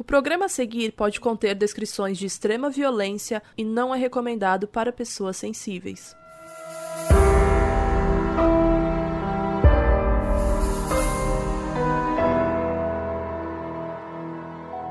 [0.00, 4.90] O programa a seguir pode conter descrições de extrema violência e não é recomendado para
[4.90, 6.16] pessoas sensíveis.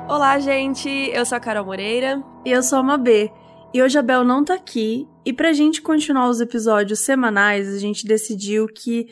[0.08, 0.88] Olá, gente!
[0.88, 2.24] Eu sou a Carol Moreira.
[2.46, 3.32] E eu sou a Mabê.
[3.74, 5.08] E hoje a Bel não tá aqui.
[5.26, 9.08] E pra gente continuar os episódios semanais, a gente decidiu que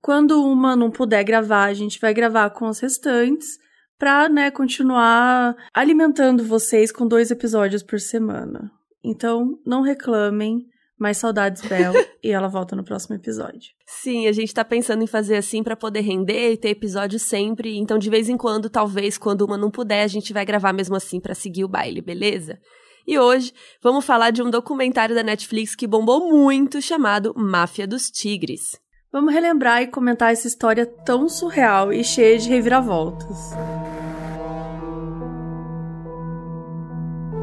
[0.00, 3.60] quando uma não puder gravar, a gente vai gravar com as restantes
[4.02, 8.68] pra, né, continuar alimentando vocês com dois episódios por semana.
[9.00, 10.66] Então, não reclamem,
[10.98, 13.70] mais saudades Bel e ela volta no próximo episódio.
[13.86, 17.78] Sim, a gente tá pensando em fazer assim para poder render e ter episódio sempre.
[17.78, 20.96] Então, de vez em quando, talvez quando uma não puder, a gente vai gravar mesmo
[20.96, 22.58] assim para seguir o baile, beleza?
[23.06, 28.10] E hoje vamos falar de um documentário da Netflix que bombou muito chamado Máfia dos
[28.10, 28.81] Tigres.
[29.12, 33.52] Vamos relembrar e comentar essa história tão surreal e cheia de reviravoltas.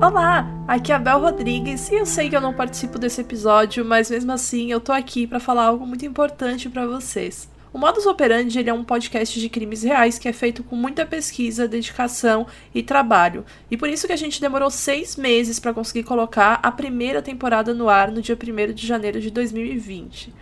[0.01, 3.85] Olá, aqui é a Bel Rodrigues e eu sei que eu não participo desse episódio,
[3.85, 7.47] mas mesmo assim eu tô aqui para falar algo muito importante para vocês.
[7.71, 11.05] O Modus Operandi ele é um podcast de crimes reais que é feito com muita
[11.05, 13.45] pesquisa, dedicação e trabalho.
[13.69, 17.75] E por isso que a gente demorou seis meses para conseguir colocar a primeira temporada
[17.75, 20.33] no ar no dia 1 de janeiro de 2020.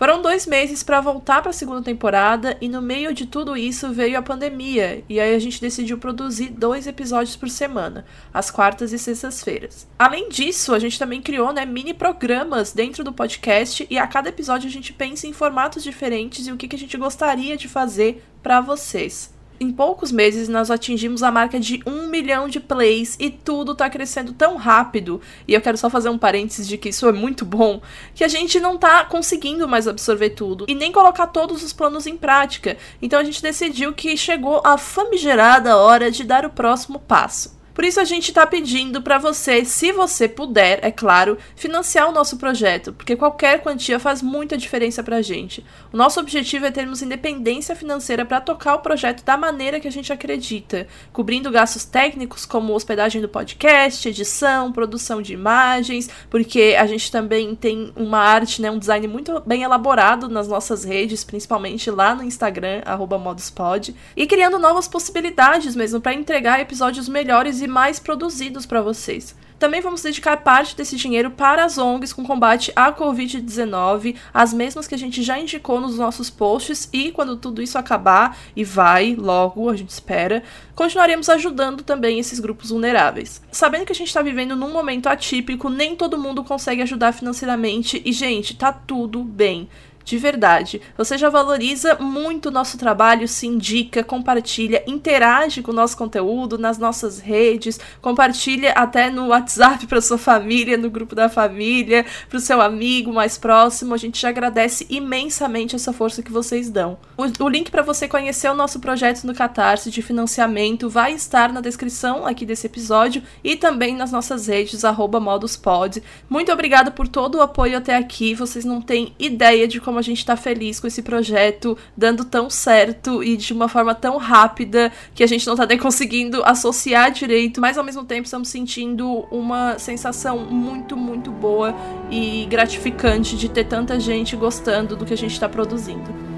[0.00, 3.92] Foram dois meses para voltar para a segunda temporada e no meio de tudo isso
[3.92, 8.94] veio a pandemia e aí a gente decidiu produzir dois episódios por semana, às quartas
[8.94, 9.86] e sextas-feiras.
[9.98, 14.30] Além disso, a gente também criou né, mini programas dentro do podcast e a cada
[14.30, 17.68] episódio a gente pensa em formatos diferentes e o que, que a gente gostaria de
[17.68, 23.14] fazer para vocês em poucos meses nós atingimos a marca de um milhão de plays
[23.20, 25.20] e tudo tá crescendo tão rápido.
[25.46, 27.82] E eu quero só fazer um parênteses de que isso é muito bom,
[28.14, 32.06] que a gente não tá conseguindo mais absorver tudo e nem colocar todos os planos
[32.06, 32.78] em prática.
[33.02, 37.59] Então a gente decidiu que chegou a famigerada hora de dar o próximo passo.
[37.74, 42.12] Por isso a gente está pedindo para você, se você puder, é claro, financiar o
[42.12, 45.64] nosso projeto, porque qualquer quantia faz muita diferença para a gente.
[45.92, 49.92] O nosso objetivo é termos independência financeira para tocar o projeto da maneira que a
[49.92, 56.86] gente acredita, cobrindo gastos técnicos como hospedagem do podcast, edição, produção de imagens, porque a
[56.86, 61.90] gente também tem uma arte, né, um design muito bem elaborado nas nossas redes, principalmente
[61.90, 62.82] lá no Instagram
[63.20, 69.34] @moduspod, e criando novas possibilidades mesmo para entregar episódios melhores e mais produzidos para vocês.
[69.60, 74.88] Também vamos dedicar parte desse dinheiro para as ONGs com combate à Covid-19, as mesmas
[74.88, 79.14] que a gente já indicou nos nossos posts, e quando tudo isso acabar, e vai
[79.14, 80.42] logo, a gente espera,
[80.74, 83.42] continuaremos ajudando também esses grupos vulneráveis.
[83.52, 88.00] Sabendo que a gente está vivendo num momento atípico, nem todo mundo consegue ajudar financeiramente,
[88.02, 89.68] e gente, tá tudo bem
[90.10, 90.82] de verdade.
[90.98, 96.58] Você já valoriza muito o nosso trabalho, se indica, compartilha, interage com o nosso conteúdo
[96.58, 102.38] nas nossas redes, compartilha até no WhatsApp para sua família, no grupo da família, para
[102.38, 103.94] o seu amigo mais próximo.
[103.94, 106.98] A gente já agradece imensamente essa força que vocês dão.
[107.16, 111.52] O, o link para você conhecer o nosso projeto no Catarse de financiamento vai estar
[111.52, 116.02] na descrição aqui desse episódio e também nas nossas redes @moduspod.
[116.28, 118.34] Muito obrigada por todo o apoio até aqui.
[118.34, 122.50] Vocês não têm ideia de como a gente está feliz com esse projeto dando tão
[122.50, 127.10] certo e de uma forma tão rápida que a gente não está nem conseguindo associar
[127.10, 131.74] direito, mas ao mesmo tempo estamos sentindo uma sensação muito, muito boa
[132.10, 136.29] e gratificante de ter tanta gente gostando do que a gente está produzindo.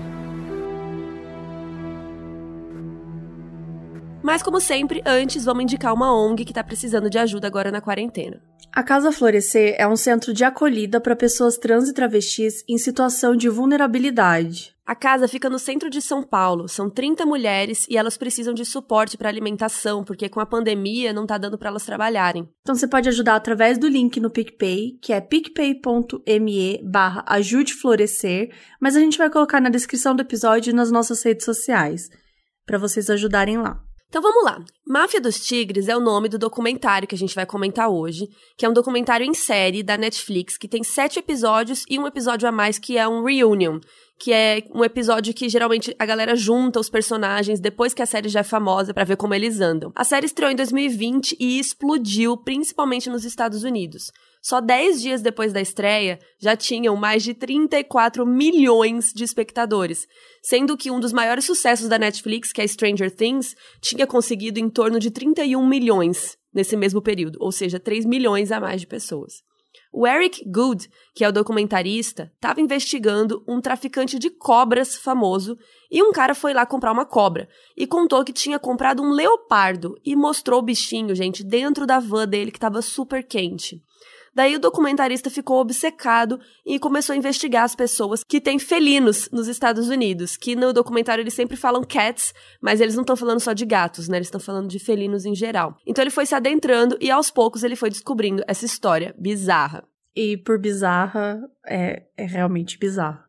[4.33, 7.83] Mas, como sempre, antes vamos indicar uma ONG que está precisando de ajuda agora na
[7.83, 8.41] quarentena.
[8.73, 13.37] A Casa Florescer é um centro de acolhida para pessoas trans e travestis em situação
[13.37, 14.75] de vulnerabilidade.
[14.87, 16.67] A casa fica no centro de São Paulo.
[16.67, 21.27] São 30 mulheres e elas precisam de suporte para alimentação, porque com a pandemia não
[21.27, 22.49] tá dando para elas trabalharem.
[22.63, 28.49] Então você pode ajudar através do link no PicPay, que é picpay.me barra ajudeflorescer,
[28.81, 32.09] mas a gente vai colocar na descrição do episódio e nas nossas redes sociais,
[32.65, 33.92] para vocês ajudarem lá.
[34.13, 34.63] Então vamos lá.
[34.87, 38.29] Máfia dos Tigres é o nome do documentário que a gente vai comentar hoje,
[38.59, 42.47] que é um documentário em série da Netflix que tem sete episódios e um episódio
[42.47, 43.81] a mais que é um reunion,
[44.19, 48.29] que é um episódio que geralmente a galera junta os personagens depois que a série
[48.29, 49.91] já é famosa para ver como eles andam.
[49.97, 54.13] A série estreou em 2020 e explodiu, principalmente nos Estados Unidos.
[54.43, 60.09] Só 10 dias depois da estreia, já tinham mais de 34 milhões de espectadores,
[60.43, 64.69] sendo que um dos maiores sucessos da Netflix, que é Stranger Things, tinha conseguido em
[64.69, 69.45] torno de 31 milhões nesse mesmo período, ou seja, 3 milhões a mais de pessoas.
[69.93, 75.57] O Eric Good, que é o documentarista, estava investigando um traficante de cobras famoso
[75.91, 79.95] e um cara foi lá comprar uma cobra e contou que tinha comprado um leopardo
[80.05, 83.83] e mostrou o bichinho, gente, dentro da van dele que estava super quente.
[84.35, 89.47] Daí o documentarista ficou obcecado e começou a investigar as pessoas que têm felinos nos
[89.47, 93.53] Estados Unidos, que no documentário eles sempre falam cats, mas eles não estão falando só
[93.53, 94.17] de gatos, né?
[94.17, 95.77] Eles estão falando de felinos em geral.
[95.87, 99.85] Então ele foi se adentrando e aos poucos ele foi descobrindo essa história bizarra.
[100.17, 103.21] E por bizarra, é, é realmente bizarro.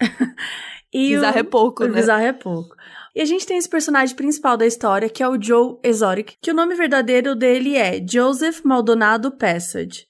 [0.92, 1.94] e bizarro o, é pouco, né?
[1.94, 2.76] Bizarro é pouco.
[3.14, 6.50] E a gente tem esse personagem principal da história, que é o Joe Exotic, que
[6.50, 10.06] o nome verdadeiro dele é Joseph Maldonado Passage.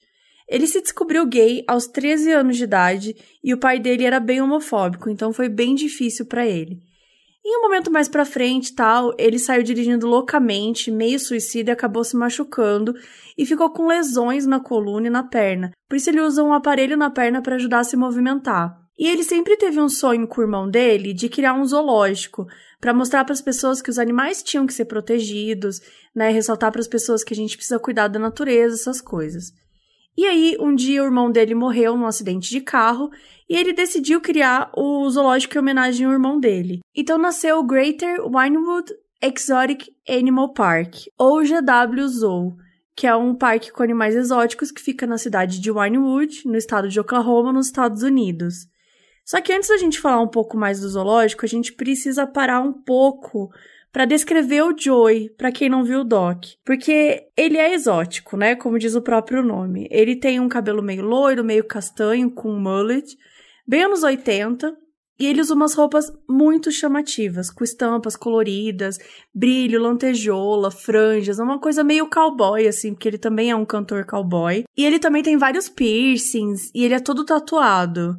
[0.47, 4.41] Ele se descobriu gay aos 13 anos de idade e o pai dele era bem
[4.41, 6.81] homofóbico, então foi bem difícil para ele.
[7.45, 12.03] Em um momento mais pra frente, tal, ele saiu dirigindo loucamente, meio suicida e acabou
[12.03, 12.93] se machucando
[13.37, 15.71] e ficou com lesões na coluna e na perna.
[15.87, 18.77] Por isso ele usa um aparelho na perna para ajudar a se movimentar.
[18.99, 22.47] E ele sempre teve um sonho com o irmão dele de criar um zoológico
[22.81, 25.79] para mostrar para as pessoas que os animais tinham que ser protegidos,
[26.15, 29.53] né, ressaltar para as pessoas que a gente precisa cuidar da natureza, essas coisas.
[30.17, 33.11] E aí, um dia o irmão dele morreu num acidente de carro
[33.47, 36.79] e ele decidiu criar o zoológico em homenagem ao irmão dele.
[36.95, 38.91] Então nasceu o Greater Winewood
[39.21, 42.55] Exotic Animal Park, ou GW Zoo,
[42.95, 46.89] que é um parque com animais exóticos que fica na cidade de Winewood, no estado
[46.89, 48.67] de Oklahoma, nos Estados Unidos.
[49.23, 52.61] Só que antes da gente falar um pouco mais do zoológico, a gente precisa parar
[52.61, 53.49] um pouco
[53.97, 58.53] para descrever o Joey, para quem não viu o Doc, porque ele é exótico, né,
[58.53, 59.87] como diz o próprio nome.
[59.89, 63.17] Ele tem um cabelo meio loiro, meio castanho com um mullet,
[63.67, 64.71] bem anos 80,
[65.19, 68.99] e ele usa umas roupas muito chamativas, com estampas coloridas,
[69.33, 74.63] brilho, lantejola, franjas, uma coisa meio cowboy, assim, porque ele também é um cantor cowboy.
[74.77, 78.15] E ele também tem vários piercings, e ele é todo tatuado.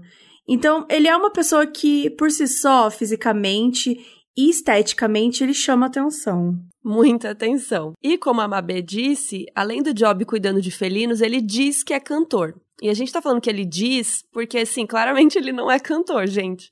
[0.48, 6.56] Então, ele é uma pessoa que, por si só, fisicamente e esteticamente ele chama atenção.
[6.84, 7.94] Muita atenção.
[8.00, 11.98] E como a Mabê disse, além do Job cuidando de felinos, ele diz que é
[11.98, 12.54] cantor.
[12.80, 16.28] E a gente tá falando que ele diz porque, assim, claramente ele não é cantor,
[16.28, 16.70] gente.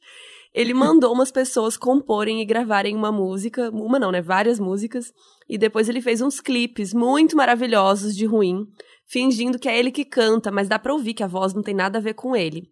[0.54, 4.22] Ele mandou umas pessoas comporem e gravarem uma música, uma não, né?
[4.22, 5.12] Várias músicas.
[5.48, 8.64] E depois ele fez uns clipes muito maravilhosos de ruim,
[9.08, 11.74] fingindo que é ele que canta, mas dá pra ouvir que a voz não tem
[11.74, 12.70] nada a ver com ele.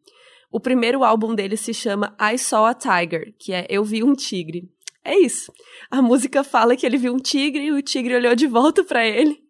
[0.52, 4.12] O primeiro álbum dele se chama I Saw a Tiger, que é Eu Vi um
[4.12, 4.72] Tigre.
[5.04, 5.52] É isso.
[5.90, 9.06] A música fala que ele viu um tigre e o tigre olhou de volta para
[9.06, 9.42] ele.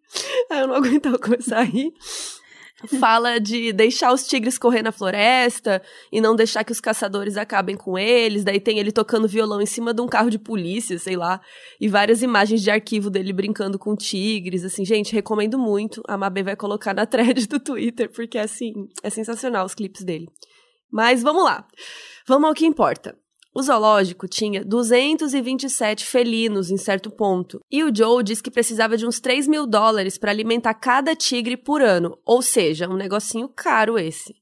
[0.51, 1.93] Aí eu não aguentava começar a rir.
[2.99, 5.81] Fala de deixar os tigres correr na floresta
[6.11, 8.43] e não deixar que os caçadores acabem com eles.
[8.43, 11.41] Daí tem ele tocando violão em cima de um carro de polícia, sei lá.
[11.79, 14.63] E várias imagens de arquivo dele brincando com tigres.
[14.63, 16.01] Assim, gente, recomendo muito.
[16.07, 20.27] A Mabê vai colocar na thread do Twitter, porque assim, é sensacional os clipes dele.
[20.91, 21.65] Mas vamos lá.
[22.27, 23.17] Vamos ao que importa.
[23.57, 29.07] O zoológico tinha 227 felinos em certo ponto, e o Joe disse que precisava de
[29.07, 33.97] uns 3 mil dólares para alimentar cada tigre por ano, ou seja, um negocinho caro
[33.97, 34.35] esse.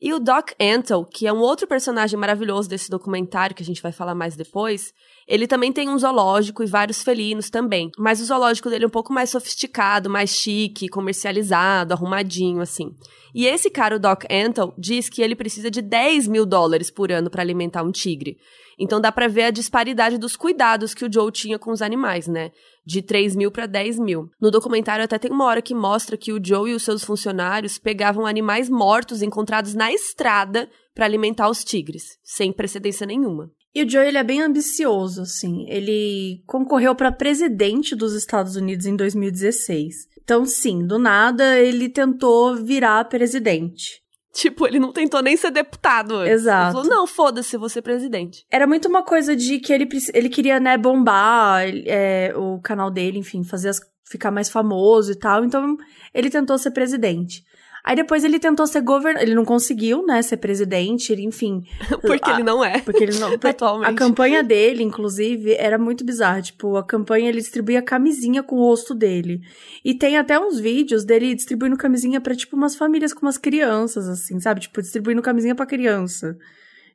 [0.00, 3.82] E o Doc Antle, que é um outro personagem maravilhoso desse documentário, que a gente
[3.82, 4.92] vai falar mais depois,
[5.32, 7.90] ele também tem um zoológico e vários felinos também.
[7.96, 12.94] Mas o zoológico dele é um pouco mais sofisticado, mais chique, comercializado, arrumadinho, assim.
[13.34, 17.10] E esse cara, o Doc Antle, diz que ele precisa de 10 mil dólares por
[17.10, 18.36] ano para alimentar um tigre.
[18.78, 22.28] Então dá para ver a disparidade dos cuidados que o Joe tinha com os animais,
[22.28, 22.50] né?
[22.84, 24.28] De 3 mil para 10 mil.
[24.38, 27.78] No documentário até tem uma hora que mostra que o Joe e os seus funcionários
[27.78, 33.50] pegavam animais mortos encontrados na estrada para alimentar os tigres, sem precedência nenhuma.
[33.74, 35.66] E o Joe ele é bem ambicioso, assim.
[35.68, 40.08] Ele concorreu para presidente dos Estados Unidos em 2016.
[40.22, 44.02] Então, sim, do nada ele tentou virar presidente.
[44.32, 46.16] Tipo, ele não tentou nem ser deputado.
[46.16, 46.32] Antes.
[46.32, 46.78] Exato.
[46.78, 48.46] Ele falou, não, foda-se, vou ser presidente.
[48.50, 53.18] Era muito uma coisa de que ele, ele queria, né, bombar é, o canal dele,
[53.18, 55.44] enfim, fazer as, ficar mais famoso e tal.
[55.44, 55.76] Então,
[56.14, 57.44] ele tentou ser presidente.
[57.84, 61.64] Aí depois ele tentou ser governador, ele não conseguiu, né, ser presidente, enfim.
[62.00, 62.80] porque a, ele não é.
[62.80, 63.32] Porque ele não.
[63.42, 63.90] Atualmente.
[63.90, 66.40] A campanha dele, inclusive, era muito bizarra.
[66.40, 69.40] Tipo, a campanha ele distribuía camisinha com o rosto dele.
[69.84, 74.08] E tem até uns vídeos dele distribuindo camisinha para tipo umas famílias com umas crianças,
[74.08, 74.60] assim, sabe?
[74.60, 76.36] Tipo, distribuindo camisinha para criança.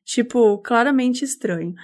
[0.05, 1.75] Tipo, claramente estranho.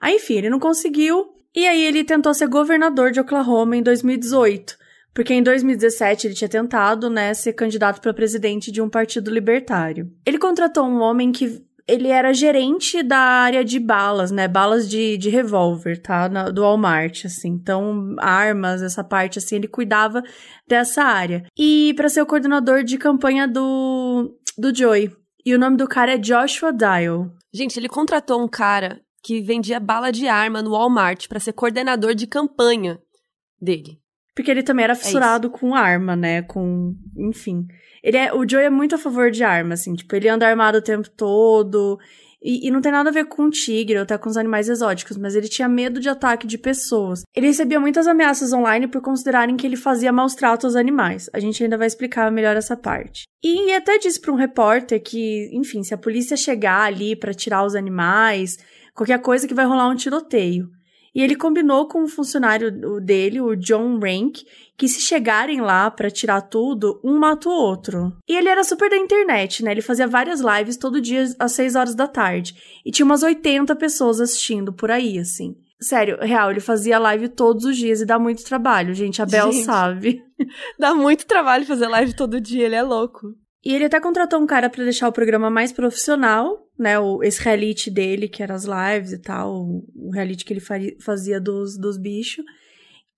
[0.00, 1.32] Aí, enfim, ele não conseguiu.
[1.54, 4.87] E aí ele tentou ser governador de Oklahoma em 2018.
[5.18, 10.08] Porque em 2017 ele tinha tentado, né, ser candidato para presidente de um partido libertário.
[10.24, 14.46] Ele contratou um homem que ele era gerente da área de balas, né?
[14.46, 16.28] Balas de, de revólver, tá?
[16.28, 17.48] Na, do Walmart, assim.
[17.48, 20.22] Então, armas, essa parte, assim, ele cuidava
[20.68, 21.44] dessa área.
[21.58, 25.10] E para ser o coordenador de campanha do do Joey.
[25.44, 27.28] E o nome do cara é Joshua Dial.
[27.52, 32.14] Gente, ele contratou um cara que vendia bala de arma no Walmart para ser coordenador
[32.14, 33.00] de campanha
[33.60, 33.98] dele.
[34.38, 36.42] Porque ele também era é fissurado é com arma, né?
[36.42, 36.94] Com.
[37.16, 37.66] Enfim.
[38.00, 39.96] Ele é, o Joey é muito a favor de arma, assim.
[39.96, 41.98] Tipo, ele anda armado o tempo todo.
[42.40, 44.68] E, e, não tem nada a ver com o tigre ou até com os animais
[44.68, 47.22] exóticos, mas ele tinha medo de ataque de pessoas.
[47.34, 51.28] Ele recebia muitas ameaças online por considerarem que ele fazia maus tratos aos animais.
[51.32, 53.24] A gente ainda vai explicar melhor essa parte.
[53.42, 57.64] E até disse para um repórter que, enfim, se a polícia chegar ali para tirar
[57.64, 58.56] os animais,
[58.94, 60.77] qualquer coisa que vai rolar um tiroteio.
[61.18, 62.70] E ele combinou com um funcionário
[63.00, 64.44] dele, o John Rank,
[64.76, 68.16] que se chegarem lá para tirar tudo, um mata o outro.
[68.28, 69.72] E ele era super da internet, né?
[69.72, 72.54] Ele fazia várias lives todo dia às 6 horas da tarde.
[72.86, 75.56] E tinha umas 80 pessoas assistindo por aí, assim.
[75.80, 79.20] Sério, real, ele fazia live todos os dias e dá muito trabalho, gente.
[79.20, 80.22] A Bel gente, sabe.
[80.78, 83.34] Dá muito trabalho fazer live todo dia, ele é louco.
[83.68, 86.98] E ele até contratou um cara para deixar o programa mais profissional, né?
[86.98, 89.52] O, esse reality dele, que era as lives e tal,
[89.94, 90.62] o, reality que ele
[90.98, 92.42] fazia dos, dos bichos.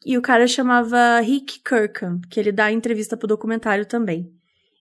[0.04, 4.28] E o cara chamava Rick Kirkham, que ele dá entrevista pro documentário também.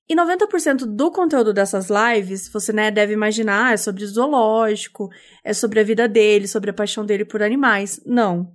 [0.09, 5.07] E 90% do conteúdo dessas lives, você né, deve imaginar, é sobre zoológico,
[5.43, 8.01] é sobre a vida dele, sobre a paixão dele por animais.
[8.07, 8.51] Não.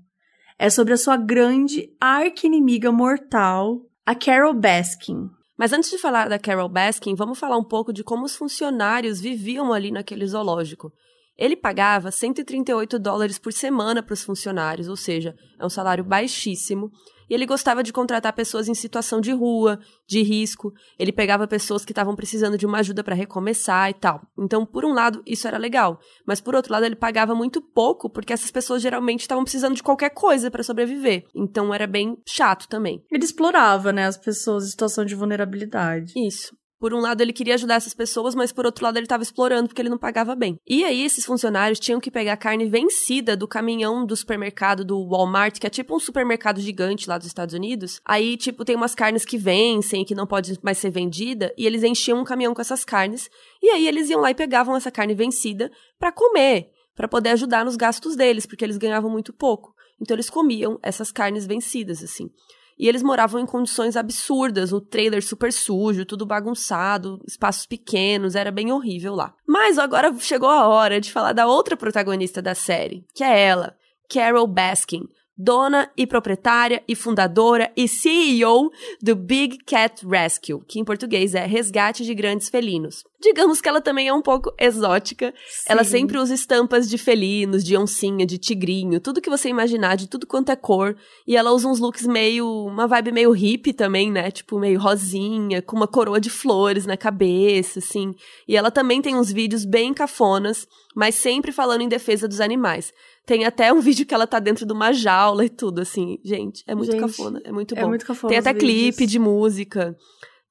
[0.58, 5.30] É sobre a sua grande arqui-inimiga mortal, a Carol Baskin.
[5.56, 9.20] Mas antes de falar da Carol Baskin, vamos falar um pouco de como os funcionários
[9.20, 10.92] viviam ali naquele zoológico.
[11.36, 16.90] Ele pagava 138 dólares por semana para os funcionários, ou seja, é um salário baixíssimo.
[17.28, 20.72] E ele gostava de contratar pessoas em situação de rua, de risco.
[20.98, 24.22] Ele pegava pessoas que estavam precisando de uma ajuda para recomeçar e tal.
[24.38, 25.98] Então, por um lado, isso era legal.
[26.26, 29.82] Mas por outro lado, ele pagava muito pouco, porque essas pessoas geralmente estavam precisando de
[29.82, 31.24] qualquer coisa para sobreviver.
[31.34, 33.04] Então, era bem chato também.
[33.10, 36.12] Ele explorava, né, as pessoas em situação de vulnerabilidade.
[36.16, 36.54] Isso.
[36.84, 39.68] Por um lado, ele queria ajudar essas pessoas, mas por outro lado, ele estava explorando
[39.68, 40.60] porque ele não pagava bem.
[40.68, 45.58] E aí, esses funcionários tinham que pegar carne vencida do caminhão do supermercado do Walmart,
[45.58, 48.02] que é tipo um supermercado gigante lá dos Estados Unidos.
[48.04, 51.82] Aí, tipo, tem umas carnes que vencem, que não pode mais ser vendida, e eles
[51.82, 53.30] enchiam um caminhão com essas carnes.
[53.62, 57.64] E aí, eles iam lá e pegavam essa carne vencida para comer, para poder ajudar
[57.64, 59.74] nos gastos deles, porque eles ganhavam muito pouco.
[59.98, 62.28] Então, eles comiam essas carnes vencidas, assim.
[62.78, 68.50] E eles moravam em condições absurdas, o trailer super sujo, tudo bagunçado, espaços pequenos, era
[68.50, 69.34] bem horrível lá.
[69.46, 73.76] Mas agora chegou a hora de falar da outra protagonista da série, que é ela,
[74.08, 78.70] Carol Baskin, dona e proprietária e fundadora e CEO
[79.02, 83.04] do Big Cat Rescue, que em português é Resgate de Grandes Felinos.
[83.24, 85.32] Digamos que ela também é um pouco exótica.
[85.48, 85.64] Sim.
[85.66, 90.06] Ela sempre usa estampas de felinos, de oncinha, de tigrinho, tudo que você imaginar, de
[90.06, 90.94] tudo quanto é cor.
[91.26, 92.46] E ela usa uns looks meio.
[92.66, 94.30] uma vibe meio hippie também, né?
[94.30, 98.14] Tipo, meio rosinha, com uma coroa de flores na cabeça, assim.
[98.46, 102.92] E ela também tem uns vídeos bem cafonas, mas sempre falando em defesa dos animais.
[103.24, 106.18] Tem até um vídeo que ela tá dentro de uma jaula e tudo, assim.
[106.22, 107.86] Gente, é muito gente, cafona, é muito é bom.
[107.86, 108.28] É muito cafona.
[108.28, 109.96] Tem até clipe de música.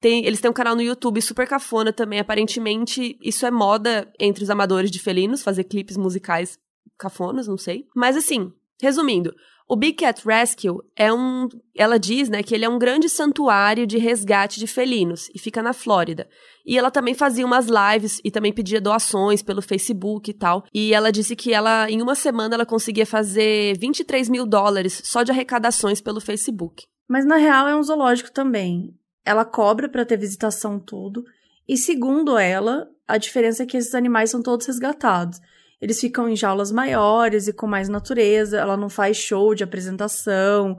[0.04, 2.20] Tem, eles têm um canal no YouTube super cafona também.
[2.20, 6.58] Aparentemente, isso é moda entre os amadores de felinos, fazer clipes musicais
[6.98, 7.86] cafonas, não sei.
[7.96, 9.34] Mas assim, resumindo,
[9.66, 11.48] o Big Cat Rescue é um.
[11.74, 15.62] Ela diz, né, que ele é um grande santuário de resgate de felinos e fica
[15.62, 16.28] na Flórida.
[16.66, 20.66] E ela também fazia umas lives e também pedia doações pelo Facebook e tal.
[20.74, 25.22] E ela disse que ela, em uma semana, ela conseguia fazer 23 mil dólares só
[25.22, 26.84] de arrecadações pelo Facebook.
[27.08, 28.94] Mas na real é um zoológico também.
[29.24, 31.24] Ela cobra para ter visitação tudo.
[31.66, 35.40] E segundo ela, a diferença é que esses animais são todos resgatados.
[35.80, 38.58] Eles ficam em jaulas maiores e com mais natureza.
[38.58, 40.76] Ela não faz show de apresentação.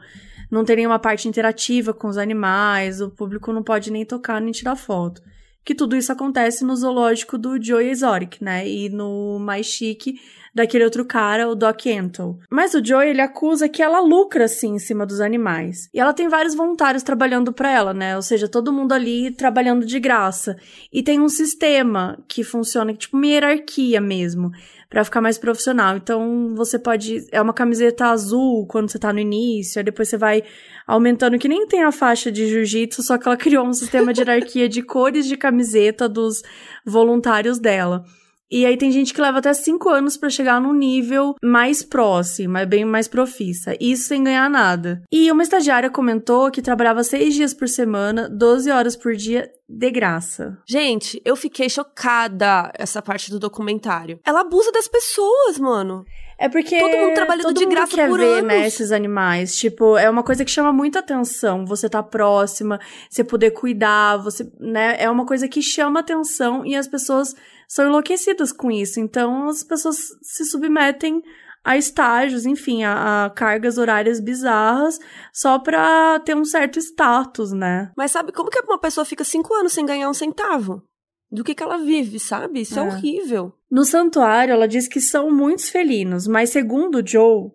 [0.50, 3.02] Não tem nenhuma parte interativa com os animais.
[3.02, 5.22] O público não pode nem tocar nem tirar foto.
[5.64, 8.68] Que tudo isso acontece no zoológico do Joey Exotic, né?
[8.68, 10.20] E no mais chique
[10.56, 12.38] daquele outro cara, o Doc Antle.
[12.50, 15.90] Mas o Joey, ele acusa que ela lucra, assim, em cima dos animais.
[15.94, 18.16] E ela tem vários voluntários trabalhando para ela, né?
[18.16, 20.56] Ou seja, todo mundo ali trabalhando de graça.
[20.94, 24.50] E tem um sistema que funciona, tipo uma hierarquia mesmo
[24.90, 25.98] para ficar mais profissional.
[25.98, 27.28] Então, você pode.
[27.32, 30.42] É uma camiseta azul quando você tá no início, aí depois você vai
[30.88, 34.22] aumentando, que nem tem a faixa de jiu-jitsu, só que ela criou um sistema de
[34.22, 36.42] hierarquia de cores de camiseta dos
[36.86, 38.06] voluntários dela.
[38.52, 42.58] E aí tem gente que leva até cinco anos para chegar num nível mais próximo,
[42.58, 43.76] é bem mais profissa.
[43.80, 45.02] Isso sem ganhar nada.
[45.12, 49.92] E uma estagiária comentou que trabalhava seis dias por semana, 12 horas por dia, de
[49.92, 50.58] graça.
[50.68, 54.20] Gente, eu fiquei chocada essa parte do documentário.
[54.24, 56.06] Ela abusa das pessoas, mano.
[56.38, 58.44] É porque todo mundo trabalhando todo de mundo graça quer por ver, anos.
[58.48, 59.56] né, esses animais.
[59.56, 61.66] Tipo, é uma coisa que chama muita atenção.
[61.66, 66.76] Você tá próxima, você poder cuidar, você, né, é uma coisa que chama atenção e
[66.76, 67.34] as pessoas
[67.68, 69.00] são enlouquecidas com isso.
[69.00, 71.22] Então, as pessoas se submetem
[71.64, 75.00] a estágios, enfim, a, a cargas horárias bizarras
[75.34, 77.92] só pra ter um certo status, né?
[77.98, 80.84] Mas sabe como que uma pessoa fica cinco anos sem ganhar um centavo?
[81.32, 82.62] Do que que ela vive, sabe?
[82.62, 82.86] Isso é, É.
[82.86, 83.54] horrível.
[83.70, 87.52] No santuário, ela diz que são muitos felinos, mas segundo o Joe,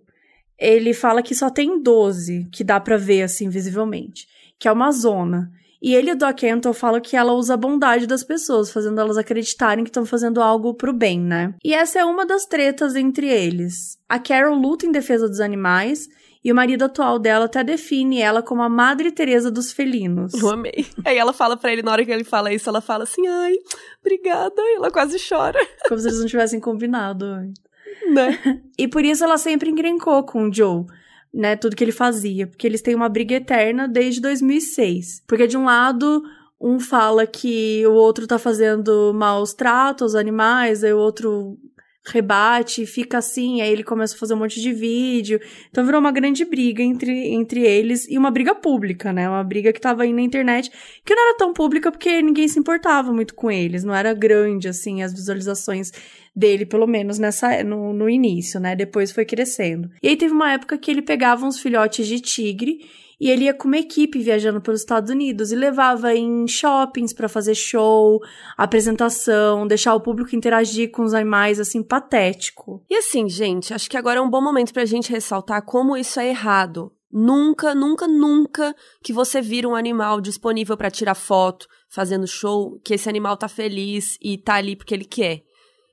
[0.59, 4.27] ele fala que só tem 12 que dá pra ver assim visivelmente,
[4.59, 5.51] que é uma zona.
[5.83, 9.01] E ele e o Doc Antle falam que ela usa a bondade das pessoas, fazendo
[9.01, 11.55] elas acreditarem que estão fazendo algo pro bem, né?
[11.65, 13.97] E essa é uma das tretas entre eles.
[14.07, 16.07] A Carol luta em defesa dos animais
[16.43, 20.33] e o marido atual dela até define ela como a Madre Teresa dos felinos.
[20.35, 20.87] Eu amei.
[21.05, 23.55] Aí ela fala pra ele, na hora que ele fala isso, ela fala assim, ai,
[24.01, 24.55] obrigada.
[24.59, 27.63] E ela quase chora, Como se eles não tivessem combinado antes.
[28.13, 28.63] né?
[28.79, 30.87] E por isso ela sempre encrencou com o Joe,
[31.33, 31.57] né?
[31.57, 32.47] Tudo que ele fazia.
[32.47, 35.23] Porque eles têm uma briga eterna desde 2006.
[35.29, 36.23] Porque de um lado,
[36.61, 41.59] um fala que o outro tá fazendo maus tratos aos animais, aí o outro
[42.07, 45.41] rebate, fica assim, aí ele começa a fazer um monte de vídeo.
[45.69, 49.29] Então virou uma grande briga entre, entre eles e uma briga pública, né?
[49.29, 50.71] Uma briga que tava aí na internet,
[51.05, 54.69] que não era tão pública porque ninguém se importava muito com eles, não era grande
[54.69, 55.93] assim as visualizações
[56.35, 58.75] dele, pelo menos nessa no, no início, né?
[58.75, 59.91] Depois foi crescendo.
[60.03, 62.79] E aí teve uma época que ele pegava uns filhotes de tigre
[63.21, 67.29] e ele ia com uma equipe viajando pelos Estados Unidos e levava em shoppings pra
[67.29, 68.19] fazer show,
[68.57, 72.83] apresentação, deixar o público interagir com os animais, assim, patético.
[72.89, 76.19] E assim, gente, acho que agora é um bom momento pra gente ressaltar como isso
[76.19, 76.91] é errado.
[77.13, 82.95] Nunca, nunca, nunca que você vira um animal disponível pra tirar foto, fazendo show, que
[82.95, 85.43] esse animal tá feliz e tá ali porque ele quer.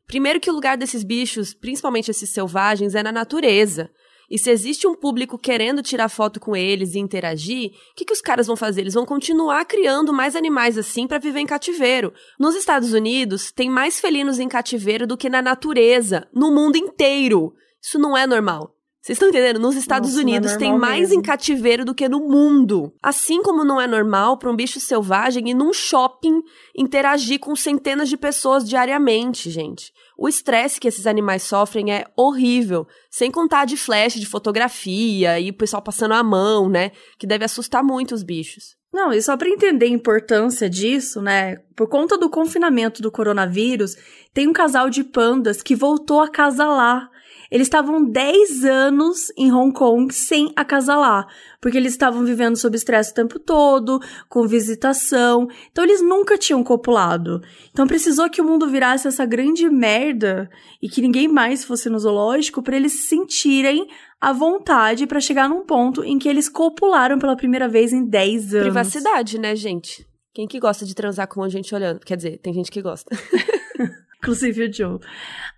[0.06, 3.90] Primeiro que o lugar desses bichos, principalmente esses selvagens, é na natureza.
[4.30, 8.14] E se existe um público querendo tirar foto com eles e interagir, o que, que
[8.14, 8.82] os caras vão fazer?
[8.82, 12.14] Eles vão continuar criando mais animais assim pra viver em cativeiro.
[12.38, 17.54] Nos Estados Unidos, tem mais felinos em cativeiro do que na natureza, no mundo inteiro.
[17.82, 18.74] Isso não é normal.
[19.08, 19.58] Vocês estão entendendo?
[19.58, 21.20] Nos Estados Nossa, é Unidos tem normal mais mesmo.
[21.20, 22.92] em cativeiro do que no mundo.
[23.02, 26.42] Assim como não é normal para um bicho selvagem ir num shopping
[26.76, 29.94] interagir com centenas de pessoas diariamente, gente.
[30.18, 32.88] O estresse que esses animais sofrem é horrível.
[33.10, 36.92] Sem contar de flash, de fotografia e o pessoal passando a mão, né?
[37.20, 38.76] Que deve assustar muito os bichos.
[38.92, 41.58] Não, e só para entender a importância disso, né?
[41.76, 43.96] Por conta do confinamento do coronavírus,
[44.34, 47.12] tem um casal de pandas que voltou a acasalar.
[47.52, 51.28] Eles estavam 10 anos em Hong Kong sem acasalar,
[51.62, 55.48] porque eles estavam vivendo sob estresse o tempo todo, com visitação.
[55.72, 57.42] Então eles nunca tinham copulado.
[57.72, 60.50] Então precisou que o mundo virasse essa grande merda
[60.82, 63.88] e que ninguém mais fosse no zoológico para eles se sentirem
[64.20, 68.54] à vontade para chegar num ponto em que eles copularam pela primeira vez em 10
[68.54, 68.66] anos.
[68.66, 70.06] Privacidade, né, gente?
[70.34, 72.00] Quem que gosta de transar com de gente olhando?
[72.00, 73.16] Quer dizer, tem gente que gosta.
[74.20, 75.00] Inclusive o Joe.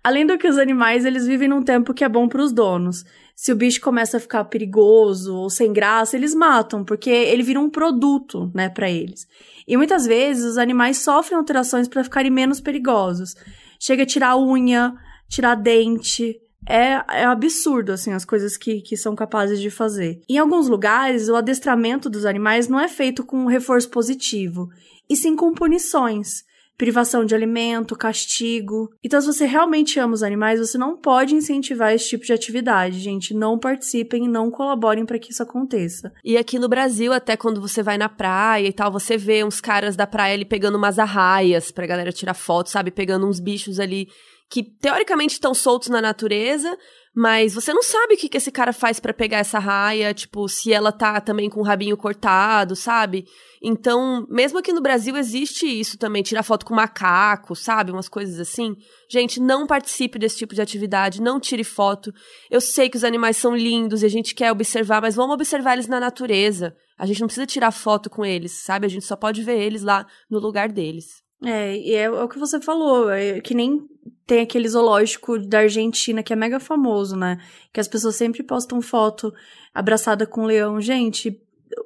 [0.04, 3.04] Além do que os animais, eles vivem num tempo que é bom para os donos.
[3.34, 7.58] Se o bicho começa a ficar perigoso ou sem graça, eles matam, porque ele vira
[7.58, 9.26] um produto, né, para eles.
[9.66, 13.34] E muitas vezes os animais sofrem alterações para ficarem menos perigosos.
[13.78, 14.94] Chega a tirar unha,
[15.28, 16.38] tirar dente.
[16.68, 20.20] É, é absurdo, assim, as coisas que, que são capazes de fazer.
[20.28, 24.68] Em alguns lugares, o adestramento dos animais não é feito com um reforço positivo,
[25.08, 26.44] e sim com punições
[26.80, 28.88] privação de alimento, castigo.
[29.04, 32.98] Então, se você realmente ama os animais, você não pode incentivar esse tipo de atividade,
[32.98, 33.34] gente.
[33.34, 36.10] Não participem não colaborem para que isso aconteça.
[36.24, 39.60] E aqui no Brasil, até quando você vai na praia e tal, você vê uns
[39.60, 42.90] caras da praia ali pegando umas arraias pra galera tirar foto, sabe?
[42.90, 44.08] Pegando uns bichos ali
[44.50, 46.76] que teoricamente estão soltos na natureza,
[47.14, 50.48] mas você não sabe o que, que esse cara faz pra pegar essa raia, tipo,
[50.48, 53.26] se ela tá também com o rabinho cortado, sabe?
[53.62, 57.92] Então, mesmo aqui no Brasil existe isso também, tirar foto com macaco, sabe?
[57.92, 58.74] Umas coisas assim.
[59.08, 62.12] Gente, não participe desse tipo de atividade, não tire foto.
[62.50, 65.74] Eu sei que os animais são lindos e a gente quer observar, mas vamos observar
[65.74, 66.74] eles na natureza.
[66.98, 68.86] A gente não precisa tirar foto com eles, sabe?
[68.86, 71.19] A gente só pode ver eles lá no lugar deles.
[71.42, 73.88] É, e é o que você falou, é que nem
[74.26, 77.38] tem aquele zoológico da Argentina que é mega famoso, né?
[77.72, 79.32] Que as pessoas sempre postam foto
[79.74, 80.80] abraçada com um leão.
[80.80, 81.40] Gente,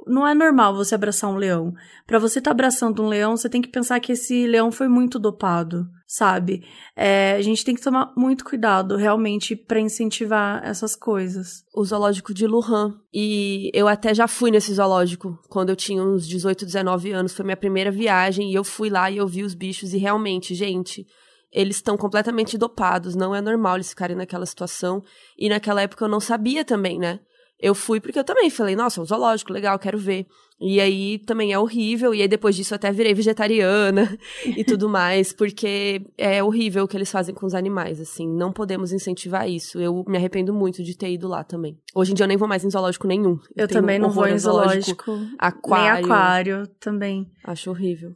[0.06, 1.72] não é normal você abraçar um leão.
[2.06, 4.88] Para você estar tá abraçando um leão, você tem que pensar que esse leão foi
[4.88, 6.64] muito dopado, sabe?
[6.94, 11.64] É, a gente tem que tomar muito cuidado, realmente, para incentivar essas coisas.
[11.74, 12.94] O zoológico de Lujan.
[13.12, 17.34] E eu até já fui nesse zoológico quando eu tinha uns 18, 19 anos.
[17.34, 19.92] Foi minha primeira viagem e eu fui lá e eu vi os bichos.
[19.92, 21.04] E realmente, gente,
[21.50, 23.16] eles estão completamente dopados.
[23.16, 25.02] Não é normal eles ficarem naquela situação.
[25.36, 27.18] E naquela época eu não sabia também, né?
[27.64, 30.26] eu fui porque eu também falei, nossa, um zoológico, legal, quero ver.
[30.60, 34.88] E aí também é horrível, e aí depois disso eu até virei vegetariana e tudo
[34.88, 39.48] mais, porque é horrível o que eles fazem com os animais, assim, não podemos incentivar
[39.48, 39.80] isso.
[39.80, 41.78] Eu me arrependo muito de ter ido lá também.
[41.94, 43.38] Hoje em dia eu nem vou mais em zoológico nenhum.
[43.54, 45.94] Eu, eu também não vou em zoológico, aquário.
[45.94, 47.30] Nem aquário também.
[47.44, 48.14] Acho horrível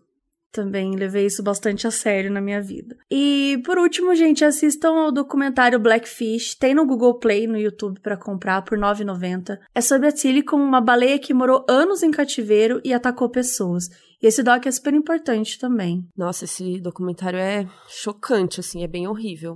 [0.51, 2.97] também levei isso bastante a sério na minha vida.
[3.11, 8.17] E por último, gente, assistam ao documentário Blackfish, tem no Google Play no YouTube para
[8.17, 9.59] comprar por 9,90.
[9.75, 13.89] É sobre a como uma baleia que morou anos em cativeiro e atacou pessoas.
[14.23, 16.07] E esse doc é super importante também.
[16.17, 19.55] Nossa, esse documentário é chocante, assim, é bem horrível.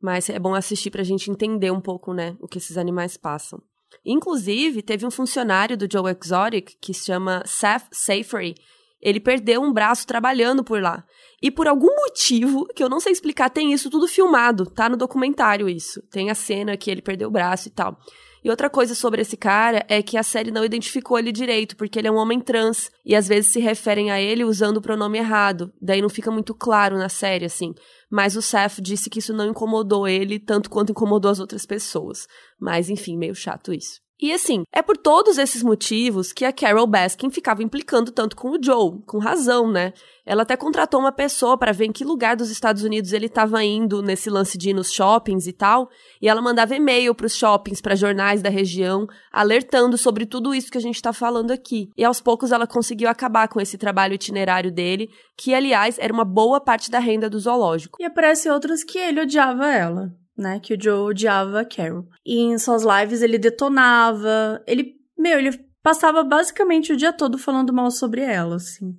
[0.00, 3.60] Mas é bom assistir pra gente entender um pouco, né, o que esses animais passam.
[4.04, 8.54] Inclusive, teve um funcionário do Joe Exotic que se chama Seth Safary,
[9.00, 11.04] ele perdeu um braço trabalhando por lá.
[11.42, 14.96] E por algum motivo, que eu não sei explicar, tem isso tudo filmado, tá no
[14.96, 16.02] documentário isso.
[16.10, 17.98] Tem a cena que ele perdeu o braço e tal.
[18.42, 21.98] E outra coisa sobre esse cara é que a série não identificou ele direito, porque
[21.98, 25.18] ele é um homem trans, e às vezes se referem a ele usando o pronome
[25.18, 25.70] errado.
[25.80, 27.74] Daí não fica muito claro na série, assim.
[28.10, 32.26] Mas o Seth disse que isso não incomodou ele tanto quanto incomodou as outras pessoas.
[32.58, 34.00] Mas, enfim, meio chato isso.
[34.22, 38.50] E assim, é por todos esses motivos que a Carol Baskin ficava implicando tanto com
[38.50, 39.94] o Joe, com razão, né?
[40.26, 43.64] Ela até contratou uma pessoa para ver em que lugar dos Estados Unidos ele estava
[43.64, 45.88] indo nesse lance de ir nos shoppings e tal,
[46.20, 50.70] e ela mandava e-mail para os shoppings, para jornais da região, alertando sobre tudo isso
[50.70, 51.88] que a gente está falando aqui.
[51.96, 56.26] E aos poucos ela conseguiu acabar com esse trabalho itinerário dele, que aliás era uma
[56.26, 57.96] boa parte da renda do zoológico.
[58.00, 60.58] E aparece outras que ele odiava ela né?
[60.60, 62.06] Que o Joe odiava a Carol.
[62.24, 64.62] E em suas lives ele detonava.
[64.66, 68.96] Ele, meu, ele passava basicamente o dia todo falando mal sobre ela, assim.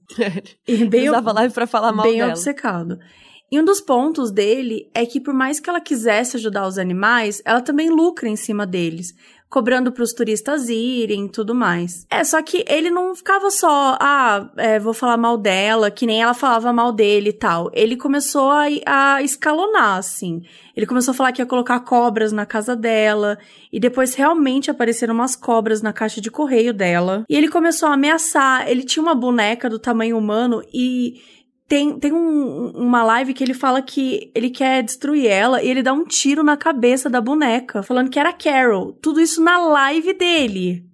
[0.67, 2.27] e bem, Usava live pra falar mal bem dela.
[2.27, 2.99] Bem obcecado.
[3.51, 7.41] E um dos pontos dele é que por mais que ela quisesse ajudar os animais,
[7.43, 9.13] ela também lucra em cima deles
[9.51, 12.07] cobrando para os turistas irem e tudo mais.
[12.09, 16.21] É, só que ele não ficava só, ah, é, vou falar mal dela, que nem
[16.21, 17.69] ela falava mal dele e tal.
[17.73, 20.41] Ele começou a, a escalonar, assim.
[20.73, 23.37] Ele começou a falar que ia colocar cobras na casa dela,
[23.73, 27.25] e depois realmente apareceram umas cobras na caixa de correio dela.
[27.29, 28.69] E ele começou a ameaçar.
[28.69, 31.21] Ele tinha uma boneca do tamanho humano e
[31.71, 35.81] tem, tem um, uma live que ele fala que ele quer destruir ela e ele
[35.81, 38.91] dá um tiro na cabeça da boneca, falando que era Carol.
[38.91, 40.85] Tudo isso na live dele.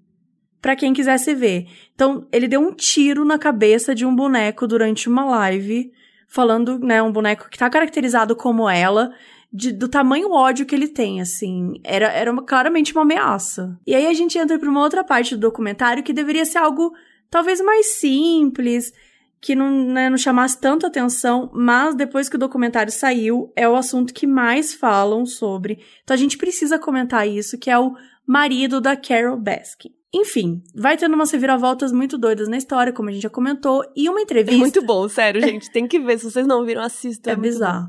[0.62, 1.66] Pra quem quisesse ver.
[1.96, 5.92] Então, ele deu um tiro na cabeça de um boneco durante uma live,
[6.28, 9.12] falando, né, um boneco que tá caracterizado como ela,
[9.52, 11.74] de, do tamanho ódio que ele tem, assim.
[11.84, 13.76] Era, era uma, claramente uma ameaça.
[13.88, 16.94] E aí a gente entra pra uma outra parte do documentário que deveria ser algo
[17.32, 18.94] talvez mais simples,
[19.40, 23.76] que não, né, não chamasse tanto atenção, mas depois que o documentário saiu, é o
[23.76, 25.80] assunto que mais falam sobre.
[26.04, 27.94] Então a gente precisa comentar isso, que é o
[28.26, 29.90] marido da Carol Baskin.
[30.14, 34.10] Enfim, vai tendo umas reviravoltas muito doidas na história, como a gente já comentou, e
[34.10, 34.56] uma entrevista.
[34.56, 35.72] É muito bom, sério, gente.
[35.72, 36.18] Tem que ver.
[36.18, 37.30] Se vocês não viram, assistam.
[37.30, 37.88] É, é bizarro.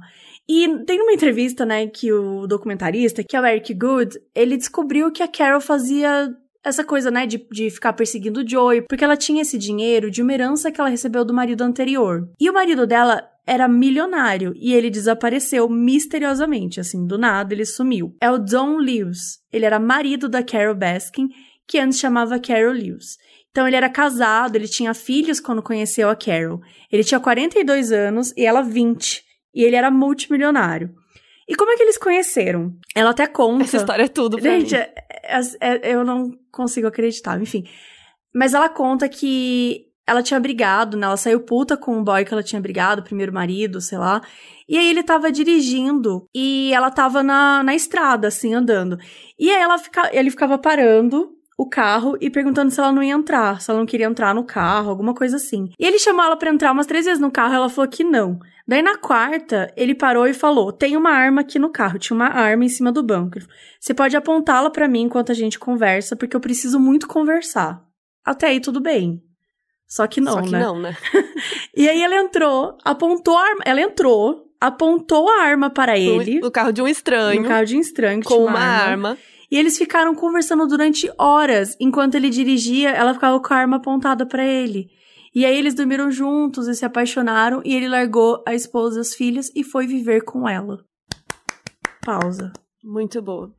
[0.48, 5.12] E tem uma entrevista, né, que o documentarista, que é o Eric Good, ele descobriu
[5.12, 6.34] que a Carol fazia
[6.68, 10.22] essa coisa, né, de, de ficar perseguindo o Joey, porque ela tinha esse dinheiro de
[10.22, 12.28] uma herança que ela recebeu do marido anterior.
[12.38, 18.14] E o marido dela era milionário e ele desapareceu misteriosamente, assim, do nada ele sumiu.
[18.20, 19.38] É o Don Lewis.
[19.50, 21.28] Ele era marido da Carol Baskin,
[21.66, 23.16] que antes chamava Carol Lewis.
[23.50, 26.60] Então ele era casado, ele tinha filhos quando conheceu a Carol.
[26.92, 29.24] Ele tinha 42 anos e ela 20.
[29.54, 30.94] E ele era multimilionário.
[31.48, 32.74] E como é que eles conheceram?
[32.94, 33.64] Ela até conta.
[33.64, 34.84] Essa história é tudo pra Gente, mim.
[35.60, 37.64] É, eu não consigo acreditar, enfim.
[38.34, 41.06] Mas ela conta que ela tinha brigado, né?
[41.06, 44.22] Ela saiu puta com o boy que ela tinha brigado, primeiro marido, sei lá.
[44.66, 48.98] E aí ele tava dirigindo e ela tava na, na estrada, assim, andando.
[49.38, 53.12] E aí ela fica, ele ficava parando o carro e perguntando se ela não ia
[53.12, 55.70] entrar, se ela não queria entrar no carro, alguma coisa assim.
[55.78, 58.38] E ele chamou ela para entrar umas três vezes no carro, ela falou que não.
[58.68, 61.98] Daí na quarta, ele parou e falou: "Tem uma arma aqui no carro".
[61.98, 63.38] Tinha uma arma em cima do banco.
[63.80, 67.82] Você pode apontá-la para mim enquanto a gente conversa, porque eu preciso muito conversar.
[68.22, 69.22] Até aí tudo bem.
[69.86, 70.60] Só que não, Só que né?
[70.60, 70.94] não, né?
[71.74, 76.38] e aí ela entrou, apontou a arma, ela entrou, apontou a arma para ele.
[76.40, 77.40] No carro de um estranho.
[77.40, 78.22] No carro de um estranho.
[78.22, 79.08] com uma, uma arma.
[79.10, 79.18] arma
[79.50, 81.74] E eles ficaram conversando durante horas.
[81.80, 84.90] Enquanto ele dirigia, ela ficava com a arma apontada para ele.
[85.34, 89.14] E aí eles dormiram juntos e se apaixonaram e ele largou a esposa e os
[89.14, 90.84] filhos e foi viver com ela.
[92.04, 92.52] Pausa.
[92.82, 93.52] Muito boa.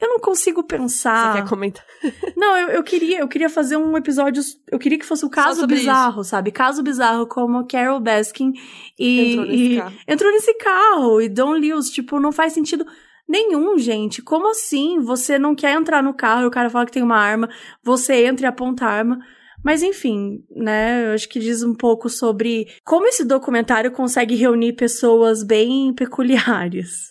[0.00, 1.34] Eu não consigo pensar.
[1.34, 1.84] Você quer comentar?
[2.34, 4.42] Não, eu, eu queria, eu queria fazer um episódio.
[4.70, 6.30] Eu queria que fosse o caso bizarro, isso.
[6.30, 6.50] sabe?
[6.50, 8.52] Caso bizarro, como Carol Baskin
[8.98, 9.32] e.
[9.32, 9.96] Entrou nesse, e, carro.
[10.08, 11.20] Entrou nesse carro.
[11.20, 12.86] E Don Lewis, tipo, não faz sentido
[13.28, 14.22] nenhum, gente.
[14.22, 15.00] Como assim?
[15.00, 17.50] Você não quer entrar no carro e o cara fala que tem uma arma,
[17.84, 19.18] você entra e aponta a arma.
[19.64, 21.06] Mas enfim, né?
[21.06, 27.10] Eu acho que diz um pouco sobre como esse documentário consegue reunir pessoas bem peculiares.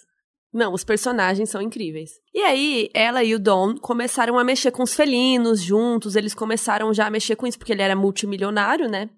[0.52, 2.10] Não, os personagens são incríveis.
[2.34, 6.92] E aí, ela e o Don começaram a mexer com os felinos juntos, eles começaram
[6.92, 9.10] já a mexer com isso, porque ele era multimilionário, né?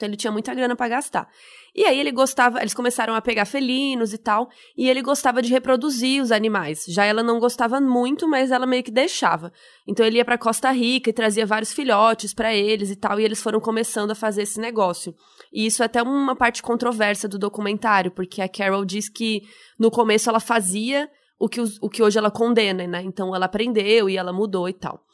[0.00, 1.28] Então ele tinha muita grana para gastar.
[1.76, 5.50] E aí ele gostava, eles começaram a pegar felinos e tal, e ele gostava de
[5.50, 6.86] reproduzir os animais.
[6.88, 9.52] Já ela não gostava muito, mas ela meio que deixava.
[9.86, 13.24] Então ele ia para Costa Rica e trazia vários filhotes para eles e tal, e
[13.24, 15.14] eles foram começando a fazer esse negócio.
[15.52, 19.42] E isso é até uma parte controversa do documentário, porque a Carol diz que
[19.78, 23.02] no começo ela fazia o que, o que hoje ela condena, né?
[23.02, 25.04] Então ela aprendeu e ela mudou e tal.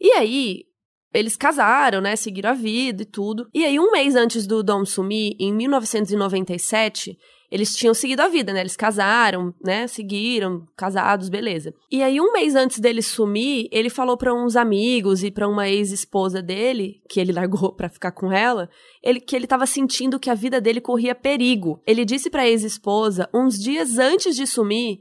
[0.00, 0.67] E aí,
[1.12, 2.16] eles casaram, né?
[2.16, 3.48] Seguiram a vida e tudo.
[3.54, 7.18] E aí, um mês antes do Dom sumir, em 1997,
[7.50, 8.60] eles tinham seguido a vida, né?
[8.60, 9.86] Eles casaram, né?
[9.86, 11.72] Seguiram, casados, beleza.
[11.90, 15.66] E aí, um mês antes dele sumir, ele falou para uns amigos e para uma
[15.68, 18.68] ex-esposa dele, que ele largou para ficar com ela,
[19.02, 21.80] ele, que ele tava sentindo que a vida dele corria perigo.
[21.86, 25.00] Ele disse pra ex-esposa, uns dias antes de sumir,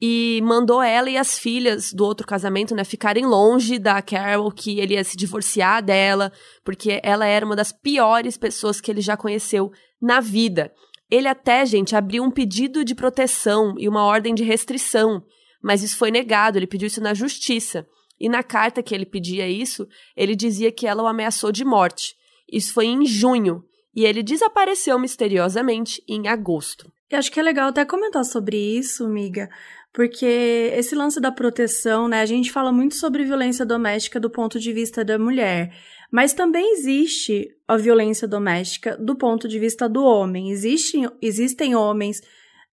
[0.00, 4.80] e mandou ela e as filhas do outro casamento, né, ficarem longe da Carol, que
[4.80, 6.32] ele ia se divorciar dela,
[6.64, 10.72] porque ela era uma das piores pessoas que ele já conheceu na vida.
[11.10, 15.22] Ele até, gente, abriu um pedido de proteção e uma ordem de restrição,
[15.62, 17.86] mas isso foi negado, ele pediu isso na justiça.
[18.18, 22.14] E na carta que ele pedia isso, ele dizia que ela o ameaçou de morte.
[22.50, 26.90] Isso foi em junho, e ele desapareceu misteriosamente em agosto.
[27.10, 29.48] Eu acho que é legal até comentar sobre isso, miga,
[29.94, 32.20] porque esse lance da proteção, né?
[32.20, 35.72] A gente fala muito sobre violência doméstica do ponto de vista da mulher,
[36.10, 40.50] mas também existe a violência doméstica do ponto de vista do homem.
[40.50, 42.20] Existem, existem homens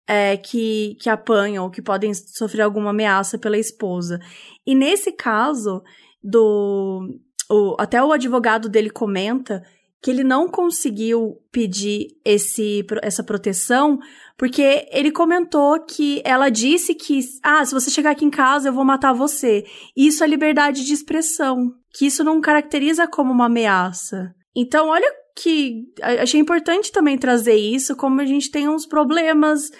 [0.08, 4.18] é, que, que apanham ou que podem sofrer alguma ameaça pela esposa.
[4.66, 5.82] E nesse caso,
[6.24, 7.06] do
[7.50, 9.62] o, até o advogado dele comenta
[10.02, 13.98] que ele não conseguiu pedir esse, essa proteção
[14.40, 18.72] porque ele comentou que ela disse que, ah, se você chegar aqui em casa, eu
[18.72, 19.66] vou matar você.
[19.94, 24.34] Isso é liberdade de expressão, que isso não caracteriza como uma ameaça.
[24.56, 25.84] Então, olha que
[26.22, 29.70] achei importante também trazer isso, como a gente tem uns problemas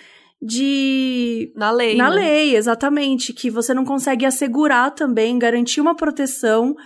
[0.42, 2.16] de na lei, na né?
[2.16, 6.76] lei, exatamente, que você não consegue assegurar também, garantir uma proteção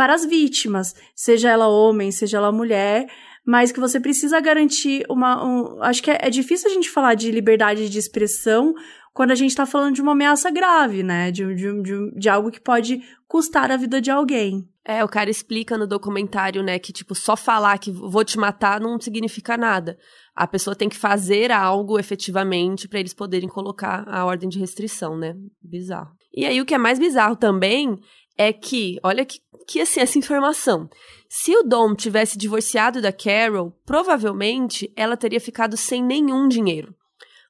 [0.00, 3.06] para as vítimas, seja ela homem, seja ela mulher,
[3.44, 5.44] mas que você precisa garantir uma.
[5.44, 8.72] Um, acho que é, é, difícil a gente falar de liberdade de expressão
[9.12, 11.30] quando a gente está falando de uma ameaça grave, né?
[11.30, 14.68] De, de, de, de algo que pode custar a vida de alguém.
[14.84, 18.80] É, o cara explica no documentário, né, que, tipo, só falar que vou te matar
[18.80, 19.96] não significa nada.
[20.34, 25.16] A pessoa tem que fazer algo efetivamente para eles poderem colocar a ordem de restrição,
[25.16, 25.34] né?
[25.62, 26.10] Bizarro.
[26.34, 28.00] E aí, o que é mais bizarro também
[28.38, 30.88] é que, olha que, que assim, essa informação.
[31.28, 36.94] Se o Dom tivesse divorciado da Carol, provavelmente ela teria ficado sem nenhum dinheiro.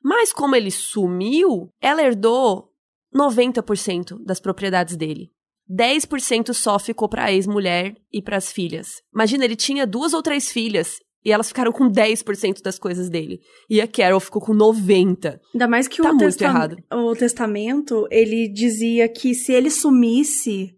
[0.02, 2.70] Mas como ele sumiu, ela herdou
[3.14, 5.30] 90% das propriedades dele.
[5.70, 9.02] 10% só ficou para a ex-mulher e para as filhas.
[9.14, 13.40] Imagina, ele tinha duas ou três filhas e elas ficaram com 10% das coisas dele.
[13.68, 15.38] E a Carol ficou com 90%.
[15.54, 20.74] Ainda mais que tá o, testa o testamento, ele dizia que se ele sumisse,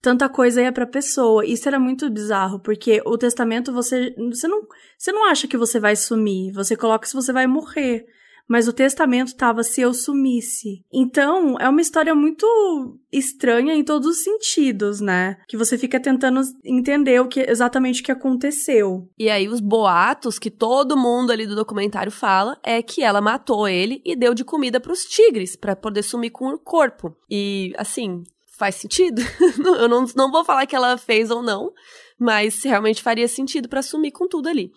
[0.00, 1.44] tanta coisa ia pra pessoa.
[1.44, 4.62] Isso era muito bizarro, porque o testamento você, você não,
[4.96, 8.06] você não acha que você vai sumir, você coloca se você vai morrer.
[8.48, 10.84] Mas o testamento tava se eu sumisse.
[10.92, 12.46] Então, é uma história muito
[13.12, 15.36] estranha em todos os sentidos, né?
[15.48, 19.08] Que você fica tentando entender o que exatamente o que aconteceu.
[19.18, 23.68] E aí os boatos que todo mundo ali do documentário fala é que ela matou
[23.68, 27.16] ele e deu de comida para os tigres para poder sumir com o corpo.
[27.30, 28.24] E assim,
[28.60, 29.22] faz sentido.
[29.78, 31.72] eu não, não vou falar que ela fez ou não,
[32.18, 34.70] mas realmente faria sentido para sumir com tudo ali.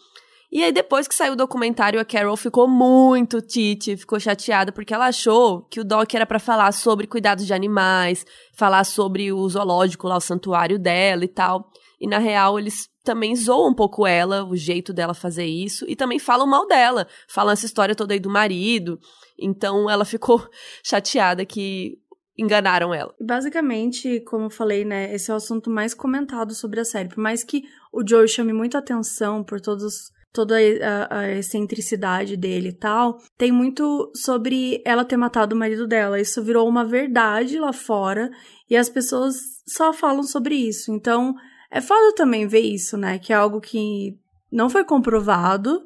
[0.53, 4.93] E aí, depois que saiu o documentário, a Carol ficou muito tite, ficou chateada, porque
[4.93, 9.49] ela achou que o doc era para falar sobre cuidados de animais, falar sobre o
[9.49, 11.71] zoológico lá, o santuário dela e tal.
[11.99, 15.95] E na real, eles também zoam um pouco ela, o jeito dela fazer isso, e
[15.95, 18.99] também falam mal dela, falam essa história toda aí do marido.
[19.39, 20.47] Então ela ficou
[20.85, 21.97] chateada que
[22.37, 23.11] enganaram ela.
[23.19, 27.09] Basicamente, como eu falei, né, esse é o assunto mais comentado sobre a série.
[27.09, 32.69] Por mais que o Joe chame muita atenção por todos toda a, a, excentricidade dele
[32.69, 36.19] e tal, tem muito sobre ela ter matado o marido dela.
[36.19, 38.31] Isso virou uma verdade lá fora
[38.67, 39.35] e as pessoas
[39.67, 40.91] só falam sobre isso.
[40.91, 41.35] Então,
[41.71, 43.19] é foda também ver isso, né?
[43.19, 44.17] Que é algo que
[44.51, 45.83] não foi comprovado,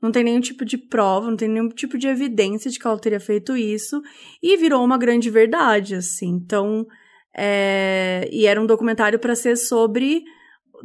[0.00, 2.98] não tem nenhum tipo de prova, não tem nenhum tipo de evidência de que ela
[3.00, 4.00] teria feito isso,
[4.40, 6.28] e virou uma grande verdade, assim.
[6.28, 6.86] Então,
[7.36, 8.28] é...
[8.30, 10.22] e era um documentário para ser sobre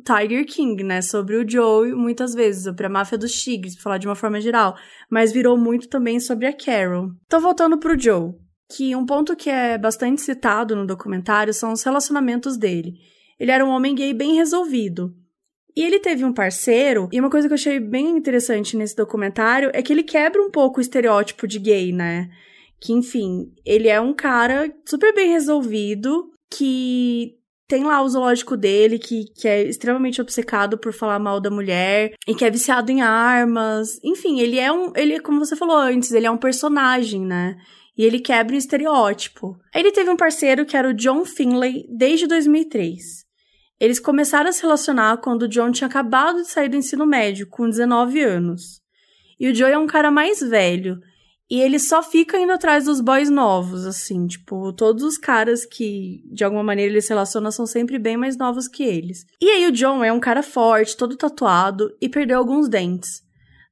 [0.01, 1.01] Tiger King, né?
[1.01, 4.41] Sobre o Joe, muitas vezes, sobre a máfia dos tigres, pra falar de uma forma
[4.41, 4.75] geral.
[5.09, 7.09] Mas virou muito também sobre a Carol.
[7.25, 8.33] Então, voltando pro Joe,
[8.75, 12.93] que um ponto que é bastante citado no documentário são os relacionamentos dele.
[13.39, 15.13] Ele era um homem gay bem resolvido.
[15.75, 19.71] E ele teve um parceiro, e uma coisa que eu achei bem interessante nesse documentário
[19.73, 22.29] é que ele quebra um pouco o estereótipo de gay, né?
[22.79, 27.35] Que, enfim, ele é um cara super bem resolvido, que
[27.67, 32.13] tem lá o zoológico dele, que, que é extremamente obcecado por falar mal da mulher,
[32.27, 33.99] e que é viciado em armas.
[34.03, 34.91] Enfim, ele é um.
[34.95, 37.55] Ele, como você falou antes, ele é um personagem, né?
[37.97, 39.57] E ele quebra o estereótipo.
[39.73, 43.23] Ele teve um parceiro que era o John Finlay desde 2003.
[43.79, 47.47] Eles começaram a se relacionar quando o John tinha acabado de sair do ensino médio,
[47.47, 48.81] com 19 anos.
[49.39, 50.99] E o Joe é um cara mais velho.
[51.53, 56.23] E ele só fica indo atrás dos boys novos, assim, tipo, todos os caras que
[56.25, 59.23] de alguma maneira ele se relaciona são sempre bem mais novos que eles.
[59.39, 63.21] E aí o John é um cara forte, todo tatuado e perdeu alguns dentes.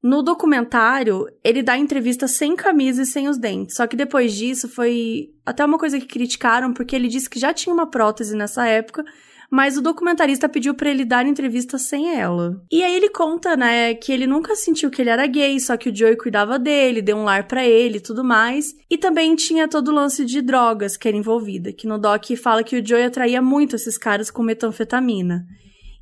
[0.03, 3.75] No documentário, ele dá entrevista sem camisa e sem os dentes.
[3.75, 7.51] Só que depois disso foi até uma coisa que criticaram, porque ele disse que já
[7.51, 9.03] tinha uma prótese nessa época
[9.51, 12.63] mas o documentarista pediu para ele dar entrevista sem ela.
[12.71, 15.89] E aí ele conta, né, que ele nunca sentiu que ele era gay, só que
[15.89, 18.73] o Joey cuidava dele, deu um lar para ele e tudo mais.
[18.89, 22.63] E também tinha todo o lance de drogas que era envolvida, que no doc fala
[22.63, 25.45] que o Joey atraía muito esses caras com metanfetamina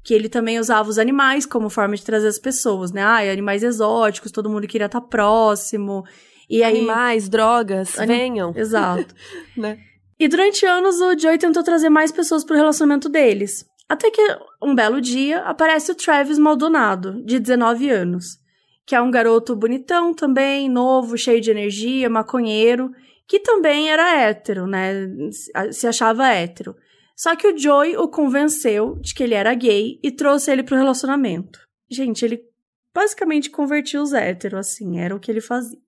[0.01, 3.03] que ele também usava os animais como forma de trazer as pessoas, né?
[3.03, 6.05] Ah, animais exóticos, todo mundo queria estar próximo.
[6.49, 6.77] E aí...
[6.77, 8.13] Animais, drogas, Anim...
[8.13, 8.53] venham.
[8.55, 9.13] Exato.
[9.55, 9.77] né?
[10.19, 13.65] E durante anos o Joey tentou trazer mais pessoas pro relacionamento deles.
[13.87, 14.21] Até que
[14.61, 18.37] um belo dia aparece o Travis Maldonado, de 19 anos,
[18.85, 22.91] que é um garoto bonitão também, novo, cheio de energia, maconheiro,
[23.27, 24.91] que também era hétero, né?
[25.71, 26.75] Se achava hétero.
[27.15, 30.77] Só que o Joey o convenceu de que ele era gay e trouxe ele pro
[30.77, 31.59] relacionamento.
[31.89, 32.41] Gente, ele
[32.93, 35.79] basicamente convertiu os héteros, assim, era o que ele fazia.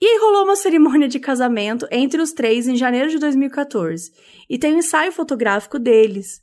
[0.00, 4.12] E aí rolou uma cerimônia de casamento entre os três em janeiro de 2014.
[4.48, 6.42] E tem um ensaio fotográfico deles.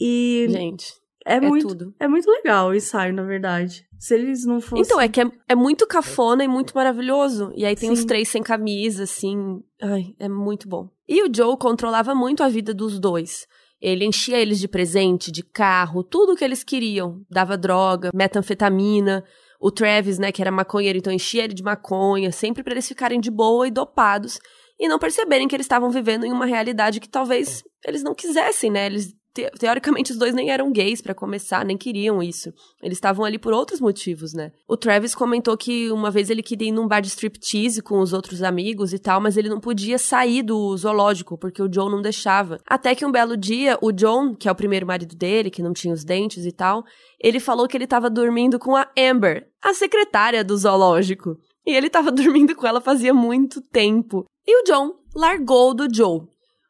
[0.00, 0.46] E.
[0.48, 0.86] Gente.
[1.26, 1.94] É, é muito, tudo.
[1.98, 3.84] é muito legal o ensaio, na verdade.
[3.98, 4.84] Se eles não fossem.
[4.84, 7.52] Então, é que é, é muito cafona e muito maravilhoso.
[7.56, 7.94] E aí tem Sim.
[7.94, 9.60] os três sem camisa, assim.
[9.82, 10.88] Ai, é muito bom.
[11.08, 13.46] E o Joe controlava muito a vida dos dois.
[13.80, 17.20] Ele enchia eles de presente, de carro, tudo o que eles queriam.
[17.28, 19.24] Dava droga, metanfetamina
[19.60, 23.20] o Travis, né, que era maconheiro, então enchia ele de maconha, sempre para eles ficarem
[23.20, 24.38] de boa e dopados
[24.78, 28.70] e não perceberem que eles estavam vivendo em uma realidade que talvez eles não quisessem,
[28.70, 28.86] né?
[28.86, 32.52] Eles te teoricamente os dois nem eram gays para começar, nem queriam isso.
[32.82, 34.52] Eles estavam ali por outros motivos, né?
[34.66, 38.12] O Travis comentou que uma vez ele queria ir num bar de striptease com os
[38.12, 42.00] outros amigos e tal, mas ele não podia sair do zoológico porque o John não
[42.00, 42.58] deixava.
[42.66, 45.72] Até que um belo dia, o John, que é o primeiro marido dele, que não
[45.72, 46.84] tinha os dentes e tal,
[47.20, 51.36] ele falou que ele estava dormindo com a Amber, a secretária do zoológico.
[51.66, 54.24] E ele estava dormindo com ela fazia muito tempo.
[54.46, 56.22] E o John largou do Joe.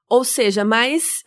[0.09, 1.23] Ou seja, mais.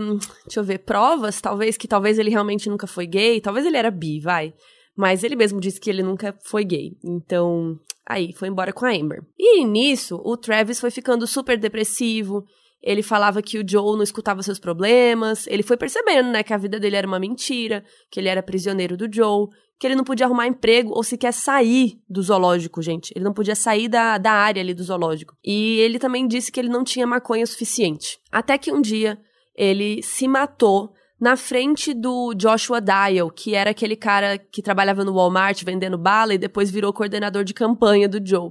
[0.00, 3.40] Um, deixa eu ver, provas, talvez, que talvez ele realmente nunca foi gay.
[3.40, 4.52] Talvez ele era bi, vai.
[4.96, 6.96] Mas ele mesmo disse que ele nunca foi gay.
[7.04, 9.22] Então, aí, foi embora com a Amber.
[9.38, 12.44] E nisso, o Travis foi ficando super depressivo.
[12.82, 15.46] Ele falava que o Joe não escutava seus problemas.
[15.46, 18.96] Ele foi percebendo, né, que a vida dele era uma mentira, que ele era prisioneiro
[18.96, 23.12] do Joe, que ele não podia arrumar emprego ou sequer sair do zoológico, gente.
[23.14, 25.34] Ele não podia sair da, da área ali do zoológico.
[25.44, 28.18] E ele também disse que ele não tinha maconha suficiente.
[28.30, 29.18] Até que um dia
[29.56, 35.14] ele se matou na frente do Joshua Dial, que era aquele cara que trabalhava no
[35.14, 38.50] Walmart vendendo bala e depois virou coordenador de campanha do Joe.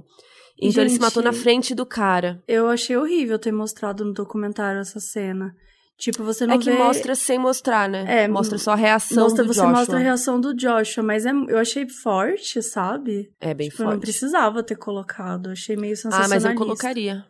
[0.58, 2.42] Então Gente, ele se matou na frente do cara.
[2.46, 5.54] Eu achei horrível ter mostrado no documentário essa cena.
[5.96, 6.76] Tipo, você não É que vê...
[6.76, 8.24] mostra sem mostrar, né?
[8.24, 9.72] É, mostra só a reação mostra, do você Joshua.
[9.72, 13.32] Você mostra a reação do Joshua, mas é, eu achei forte, sabe?
[13.40, 13.92] É bem tipo, forte.
[13.92, 16.36] não precisava ter colocado, achei meio sensacionalista.
[16.36, 17.24] Ah, mas eu colocaria.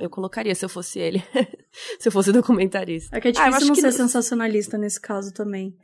[0.00, 1.22] Eu colocaria se eu fosse ele.
[2.00, 3.16] se eu fosse documentarista.
[3.16, 5.76] É que é difícil ah, não ser sensacionalista nesse caso também.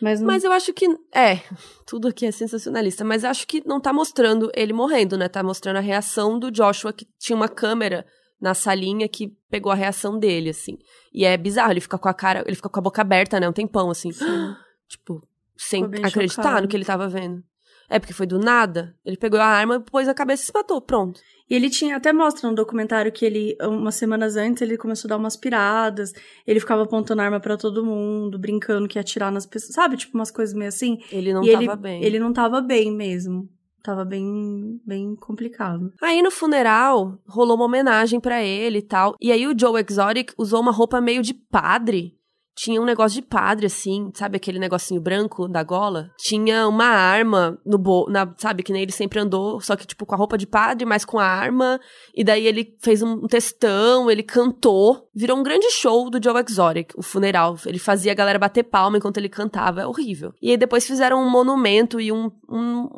[0.00, 0.26] Mas, não...
[0.26, 0.86] mas eu acho que.
[1.14, 1.40] É,
[1.86, 3.04] tudo aqui é sensacionalista.
[3.04, 5.28] Mas eu acho que não tá mostrando ele morrendo, né?
[5.28, 8.04] Tá mostrando a reação do Joshua, que tinha uma câmera
[8.40, 10.78] na salinha que pegou a reação dele, assim.
[11.12, 13.48] E é bizarro, ele fica com a cara, ele fica com a boca aberta, né,
[13.48, 14.10] um tempão, assim.
[14.88, 15.26] tipo,
[15.56, 16.62] sem acreditar chocado.
[16.62, 17.42] no que ele tava vendo.
[17.88, 18.94] É porque foi do nada.
[19.04, 20.80] Ele pegou a arma, pôs a cabeça e se matou.
[20.80, 21.20] Pronto.
[21.48, 25.10] E ele tinha, até mostra no documentário que ele, umas semanas antes, ele começou a
[25.10, 26.12] dar umas piradas,
[26.44, 29.96] ele ficava apontando arma para todo mundo, brincando que ia atirar nas pessoas, sabe?
[29.96, 30.98] Tipo, umas coisas meio assim.
[31.12, 32.04] Ele não e tava ele, bem.
[32.04, 33.48] Ele não tava bem mesmo.
[33.86, 35.92] Tava bem, bem complicado.
[36.02, 39.14] Aí no funeral, rolou uma homenagem para ele e tal.
[39.20, 42.16] E aí o Joe Exotic usou uma roupa meio de padre
[42.56, 46.10] tinha um negócio de padre, assim, sabe aquele negocinho branco da gola?
[46.18, 50.06] Tinha uma arma no bo na, sabe, que nem ele sempre andou, só que, tipo,
[50.06, 51.78] com a roupa de padre, mas com a arma.
[52.14, 55.06] E daí ele fez um textão, ele cantou.
[55.14, 57.58] Virou um grande show do Joe Exotic, o funeral.
[57.66, 60.32] Ele fazia a galera bater palma enquanto ele cantava, é horrível.
[60.40, 62.88] E aí depois fizeram um monumento e um, um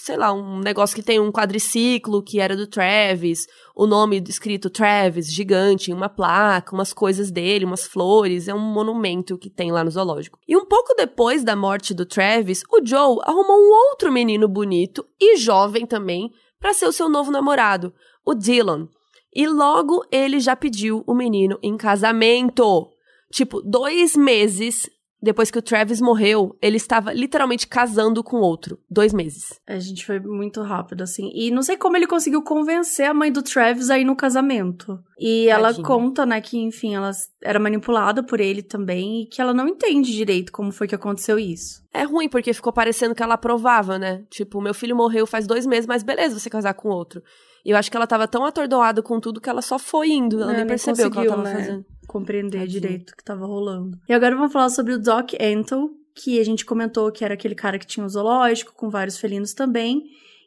[0.00, 4.70] sei lá, um negócio que tem um quadriciclo que era do Travis, o nome escrito
[4.70, 9.82] Travis, gigante, uma placa, umas coisas dele, umas flores, é um monumento que tem lá
[9.82, 10.38] no zoológico.
[10.46, 15.04] E um pouco depois da morte do Travis, o Joe arrumou um outro menino bonito
[15.20, 16.30] e jovem também
[16.60, 17.92] para ser o seu novo namorado,
[18.24, 18.88] o Dylan.
[19.34, 22.92] E logo ele já pediu o menino em casamento.
[23.30, 24.88] Tipo, dois meses
[25.20, 28.78] depois que o Travis morreu, ele estava literalmente casando com outro.
[28.88, 29.60] Dois meses.
[29.66, 31.30] A gente foi muito rápido, assim.
[31.34, 34.98] E não sei como ele conseguiu convencer a mãe do Travis a ir no casamento.
[35.18, 37.10] E ela conta, né, que, enfim, ela
[37.42, 41.38] era manipulada por ele também e que ela não entende direito como foi que aconteceu
[41.38, 41.82] isso.
[41.92, 44.24] É ruim, porque ficou parecendo que ela aprovava, né?
[44.30, 47.20] Tipo, meu filho morreu faz dois meses, mas beleza você casar com outro.
[47.64, 50.40] E eu acho que ela tava tão atordoada com tudo que ela só foi indo.
[50.40, 51.54] Ela nem percebeu o que ela tava né?
[51.54, 52.80] fazendo compreender Tadinho.
[52.80, 53.96] direito o que estava rolando.
[54.08, 57.54] E agora vamos falar sobre o Doc Antle, que a gente comentou que era aquele
[57.54, 60.02] cara que tinha um zoológico com vários felinos também,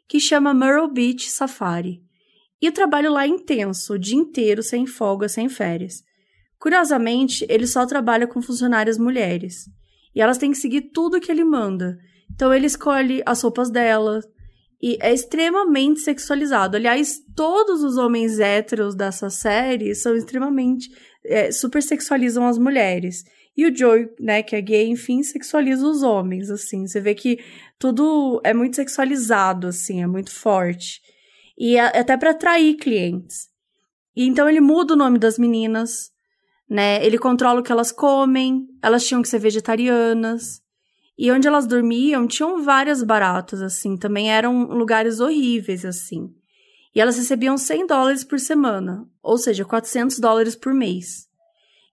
[0.06, 2.02] que chama Myrtle Beach Safari.
[2.60, 6.02] E o trabalho lá é intenso, o dia inteiro, sem folga, sem férias.
[6.58, 9.64] Curiosamente, ele só trabalha com funcionárias mulheres.
[10.14, 11.98] E elas têm que seguir tudo que ele manda.
[12.32, 14.20] Então ele escolhe as roupas dela.
[14.80, 16.76] E é extremamente sexualizado.
[16.76, 20.88] Aliás, todos os homens héteros dessa série são extremamente
[21.24, 23.24] é, super sexualizam as mulheres.
[23.56, 26.86] E o Joey, né, que é gay, enfim, sexualiza os homens, assim.
[26.86, 27.38] Você vê que
[27.78, 31.00] tudo é muito sexualizado, assim, é muito forte.
[31.58, 33.48] E é, até para atrair clientes.
[34.16, 36.10] E então ele muda o nome das meninas,
[36.68, 37.04] né?
[37.04, 40.62] Ele controla o que elas comem, elas tinham que ser vegetarianas.
[41.16, 46.34] E onde elas dormiam, tinham várias baratas, assim, também eram lugares horríveis, assim.
[46.94, 51.28] E elas recebiam 100 dólares por semana, ou seja, 400 dólares por mês.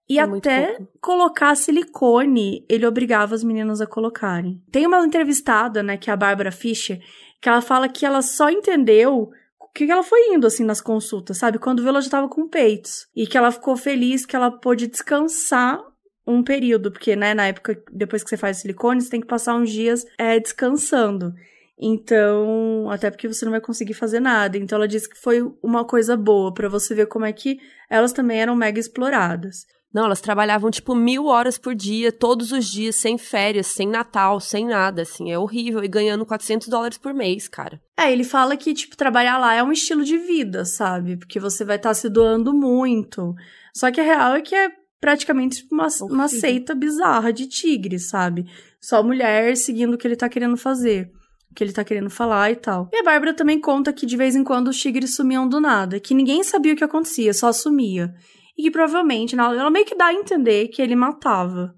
[0.10, 4.60] E é até colocar silicone, ele obrigava as meninas a colocarem.
[4.72, 7.00] Tem uma entrevistada, né, que é a Bárbara Fischer,
[7.40, 9.30] que ela fala que ela só entendeu
[9.60, 11.60] o que ela foi indo, assim, nas consultas, sabe?
[11.60, 13.08] Quando viu, ela já tava com peitos.
[13.16, 15.80] E que ela ficou feliz que ela pôde descansar
[16.26, 19.56] um período, porque, né, na época, depois que você faz silicone, você tem que passar
[19.56, 21.34] uns dias é, descansando.
[21.80, 24.58] Então, até porque você não vai conseguir fazer nada.
[24.58, 27.58] Então, ela disse que foi uma coisa boa para você ver como é que
[27.90, 29.66] elas também eram mega exploradas.
[29.92, 34.40] Não, elas trabalhavam tipo mil horas por dia, todos os dias, sem férias, sem Natal,
[34.40, 35.84] sem nada, assim, é horrível.
[35.84, 37.82] E ganhando 400 dólares por mês, cara.
[37.98, 41.18] É, ele fala que, tipo, trabalhar lá é um estilo de vida, sabe?
[41.18, 43.34] Porque você vai estar tá se doando muito.
[43.74, 44.70] Só que a real é que é
[45.00, 48.46] praticamente uma, uma seita bizarra de tigre, sabe?
[48.82, 51.10] Só mulher seguindo o que ele tá querendo fazer
[51.56, 52.90] que ele tá querendo falar e tal.
[52.94, 56.00] E a Bárbara também conta que de vez em quando os tigres sumiam do nada,
[56.00, 58.14] que ninguém sabia o que acontecia, só sumia.
[58.58, 61.74] E que provavelmente ela meio que dá a entender que ele matava.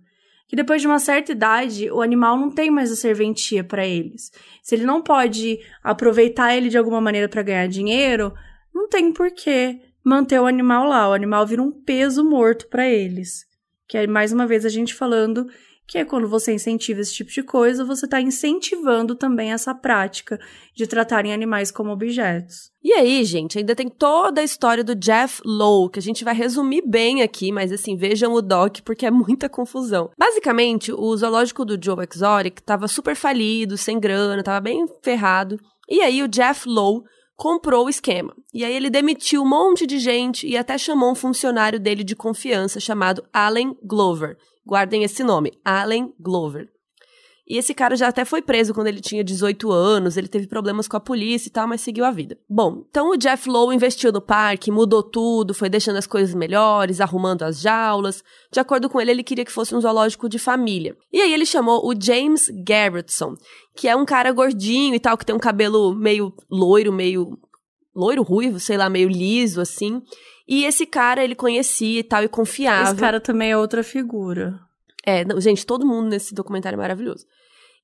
[0.48, 4.32] Que depois de uma certa idade, o animal não tem mais a serventia para eles.
[4.62, 8.34] Se ele não pode aproveitar ele de alguma maneira para ganhar dinheiro,
[8.74, 11.10] não tem porquê manter o animal lá.
[11.10, 13.46] O animal vira um peso morto para eles.
[13.88, 15.48] Que é mais uma vez a gente falando
[15.92, 20.40] que é quando você incentiva esse tipo de coisa, você está incentivando também essa prática
[20.74, 22.72] de tratarem animais como objetos.
[22.82, 26.34] E aí, gente, ainda tem toda a história do Jeff Lowe, que a gente vai
[26.34, 30.10] resumir bem aqui, mas assim, vejam o doc porque é muita confusão.
[30.18, 35.60] Basicamente, o zoológico do Joe Exotic estava super falido, sem grana, estava bem ferrado.
[35.90, 37.04] E aí o Jeff Lowe
[37.42, 38.36] comprou o esquema.
[38.54, 42.16] E aí ele demitiu um monte de gente e até chamou um funcionário dele de
[42.16, 44.38] confiança chamado Allen Glover.
[44.64, 46.70] Guardem esse nome, Allen Glover.
[47.48, 50.88] E esse cara já até foi preso quando ele tinha 18 anos, ele teve problemas
[50.88, 52.38] com a polícia e tal, mas seguiu a vida.
[52.50, 57.02] Bom, então o Jeff Lowe investiu no parque, mudou tudo, foi deixando as coisas melhores,
[57.02, 58.24] arrumando as jaulas.
[58.52, 60.96] De acordo com ele, ele queria que fosse um zoológico de família.
[61.12, 63.36] E aí ele chamou o James Garrettson,
[63.76, 67.38] que é um cara gordinho e tal, que tem um cabelo meio loiro, meio
[67.96, 70.02] loiro ruivo, sei lá, meio liso assim.
[70.48, 72.92] E esse cara ele conhecia e tal e confiava.
[72.92, 74.60] Esse cara também é outra figura.
[75.06, 77.26] É, não, gente, todo mundo nesse documentário é maravilhoso.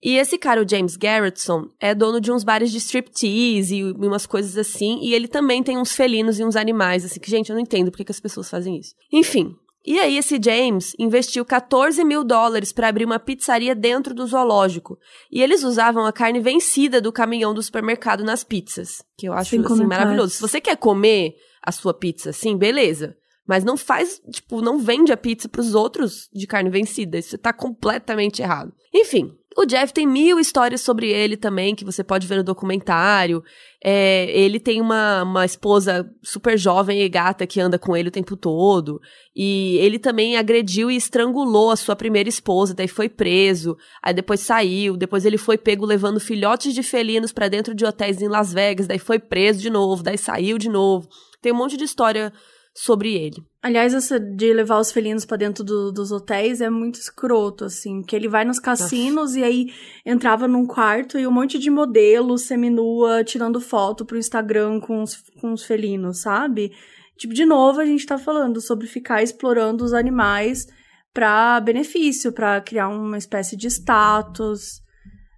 [0.02, 4.28] E esse cara, o James Garrettson, é dono de uns bares de striptease e umas
[4.28, 5.00] coisas assim.
[5.02, 7.90] E ele também tem uns felinos e uns animais, assim, que, gente, eu não entendo
[7.90, 8.94] por que, as pessoas fazem isso.
[9.12, 9.56] Enfim.
[9.84, 15.00] E aí, esse James investiu 14 mil dólares para abrir uma pizzaria dentro do zoológico.
[15.32, 19.02] E eles usavam a carne vencida do caminhão do supermercado nas pizzas.
[19.18, 20.36] Que eu acho, assim, maravilhoso.
[20.36, 21.36] Se você quer comer
[21.68, 23.16] a sua pizza assim, beleza.
[23.48, 27.18] Mas não faz, tipo, não vende a pizza pros outros de carne vencida.
[27.18, 28.74] Isso tá completamente errado.
[28.94, 33.44] Enfim, o Jeff tem mil histórias sobre ele também, que você pode ver no documentário.
[33.84, 38.12] É, ele tem uma, uma esposa super jovem e gata que anda com ele o
[38.12, 39.02] tempo todo.
[39.36, 43.76] E ele também agrediu e estrangulou a sua primeira esposa, daí foi preso.
[44.04, 48.22] Aí depois saiu, depois ele foi pego levando filhotes de felinos para dentro de hotéis
[48.22, 51.10] em Las Vegas, daí foi preso de novo, daí saiu de novo.
[51.42, 52.32] Tem um monte de história
[52.78, 53.44] sobre ele.
[53.60, 58.04] Aliás, essa de levar os felinos para dentro do, dos hotéis é muito escroto, assim,
[58.04, 59.40] que ele vai nos cassinos Nossa.
[59.40, 59.74] e aí
[60.06, 65.16] entrava num quarto e um monte de modelo seminua tirando foto pro Instagram com os,
[65.42, 66.72] com os felinos, sabe?
[67.18, 70.68] Tipo, de novo, a gente tá falando sobre ficar explorando os animais
[71.12, 74.82] para benefício, para criar uma espécie de status.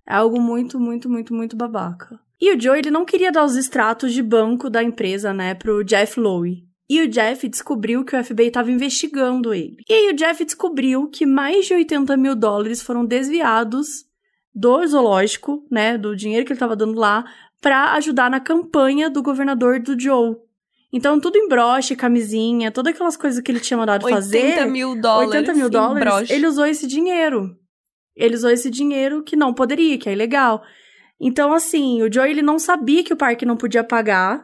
[0.06, 2.20] É algo muito, muito, muito, muito babaca.
[2.42, 5.86] E o Joe, ele não queria dar os extratos de banco da empresa, né, pro
[5.86, 6.69] Jeff Lowe.
[6.90, 9.78] E o Jeff descobriu que o FBI estava investigando ele.
[9.88, 14.06] E aí o Jeff descobriu que mais de 80 mil dólares foram desviados
[14.56, 17.24] do zoológico, né, do dinheiro que ele estava dando lá,
[17.62, 20.36] para ajudar na campanha do governador do Joe.
[20.92, 24.38] Então, tudo em broche, camisinha, todas aquelas coisas que ele tinha mandado 80 fazer.
[24.38, 25.30] 80 mil dólares.
[25.30, 26.30] 80 mil dólares.
[26.32, 27.56] Ele usou esse dinheiro.
[28.16, 30.64] Ele usou esse dinheiro que não poderia, que é ilegal.
[31.22, 34.44] Então, assim, o Joe ele não sabia que o parque não podia pagar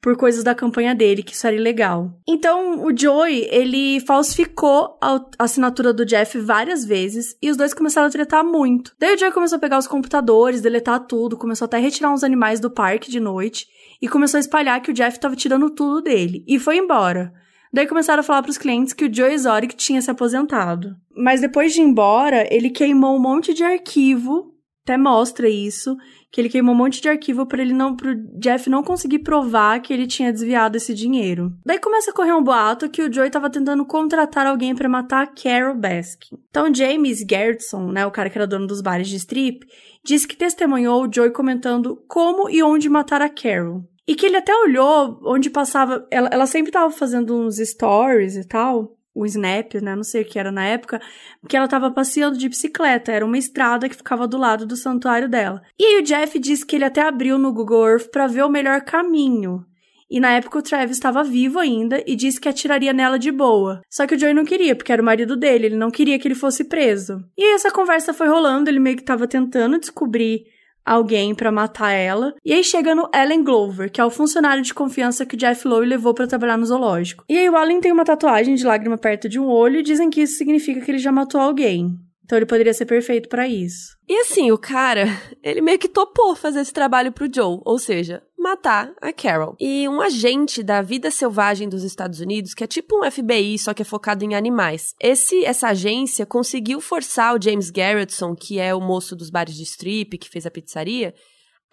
[0.00, 2.12] por coisas da campanha dele, que isso era ilegal.
[2.28, 8.06] Então, o Joey, ele falsificou a assinatura do Jeff várias vezes e os dois começaram
[8.06, 8.94] a tretar muito.
[8.98, 12.22] Daí o Joey começou a pegar os computadores, deletar tudo, começou até a retirar uns
[12.22, 13.66] animais do parque de noite
[14.00, 17.32] e começou a espalhar que o Jeff tava tirando tudo dele e foi embora.
[17.72, 20.96] Daí começaram a falar para os clientes que o Joe Exotic tinha se aposentado.
[21.14, 25.96] Mas depois de ir embora, ele queimou um monte de arquivo, até mostra isso,
[26.30, 29.80] que ele queimou um monte de arquivo para ele não pro Jeff não conseguir provar
[29.80, 31.52] que ele tinha desviado esse dinheiro.
[31.64, 35.22] Daí começa a correr um boato que o Joey estava tentando contratar alguém para matar
[35.22, 36.36] a Carol Baskin.
[36.50, 39.66] Então James Gertson, né, o cara que era dono dos bares de strip,
[40.04, 43.84] disse que testemunhou o Joey comentando como e onde matar a Carol.
[44.08, 46.06] E que ele até olhou onde passava.
[46.12, 49.96] Ela, ela sempre tava fazendo uns stories e tal o Snap, né?
[49.96, 51.00] Não sei o que era na época,
[51.48, 53.10] que ela tava passeando de bicicleta.
[53.10, 55.62] Era uma estrada que ficava do lado do santuário dela.
[55.78, 58.50] E aí o Jeff disse que ele até abriu no Google Earth para ver o
[58.50, 59.64] melhor caminho.
[60.08, 63.80] E na época o Travis estava vivo ainda e disse que atiraria nela de boa.
[63.90, 66.28] Só que o Joey não queria, porque era o marido dele, ele não queria que
[66.28, 67.24] ele fosse preso.
[67.36, 70.44] E aí essa conversa foi rolando, ele meio que tava tentando descobrir
[70.86, 72.34] alguém para matar ela.
[72.44, 75.66] E aí chega no Allen Glover, que é o funcionário de confiança que o Jeff
[75.66, 77.24] Lowe levou para trabalhar no zoológico.
[77.28, 80.08] E aí o Allen tem uma tatuagem de lágrima perto de um olho e dizem
[80.08, 81.98] que isso significa que ele já matou alguém.
[82.26, 83.96] Então ele poderia ser perfeito para isso.
[84.08, 85.06] E assim, o cara,
[85.44, 89.54] ele meio que topou fazer esse trabalho pro Joe, ou seja, matar a Carol.
[89.60, 93.72] E um agente da vida selvagem dos Estados Unidos, que é tipo um FBI, só
[93.72, 94.92] que é focado em animais.
[95.00, 99.62] Esse essa agência conseguiu forçar o James Garrettson, que é o moço dos bares de
[99.62, 101.14] strip, que fez a pizzaria,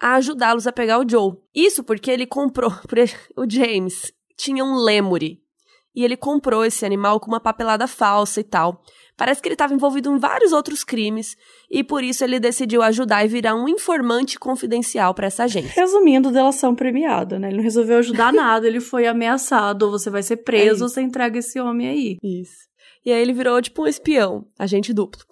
[0.00, 1.34] a ajudá-los a pegar o Joe.
[1.52, 2.70] Isso porque ele comprou,
[3.36, 5.42] o James tinha um lemure.
[5.94, 8.82] E ele comprou esse animal com uma papelada falsa e tal.
[9.16, 11.36] Parece que ele estava envolvido em vários outros crimes
[11.70, 15.70] e por isso ele decidiu ajudar e virar um informante confidencial para essa agência.
[15.80, 17.48] Resumindo, delação premiada, né?
[17.48, 20.88] Ele não resolveu ajudar nada, ele foi ameaçado, ou você vai ser preso é ou
[20.88, 22.18] você entrega esse homem aí.
[22.22, 22.64] Isso.
[23.06, 25.22] E aí ele virou tipo um espião, agente duplo.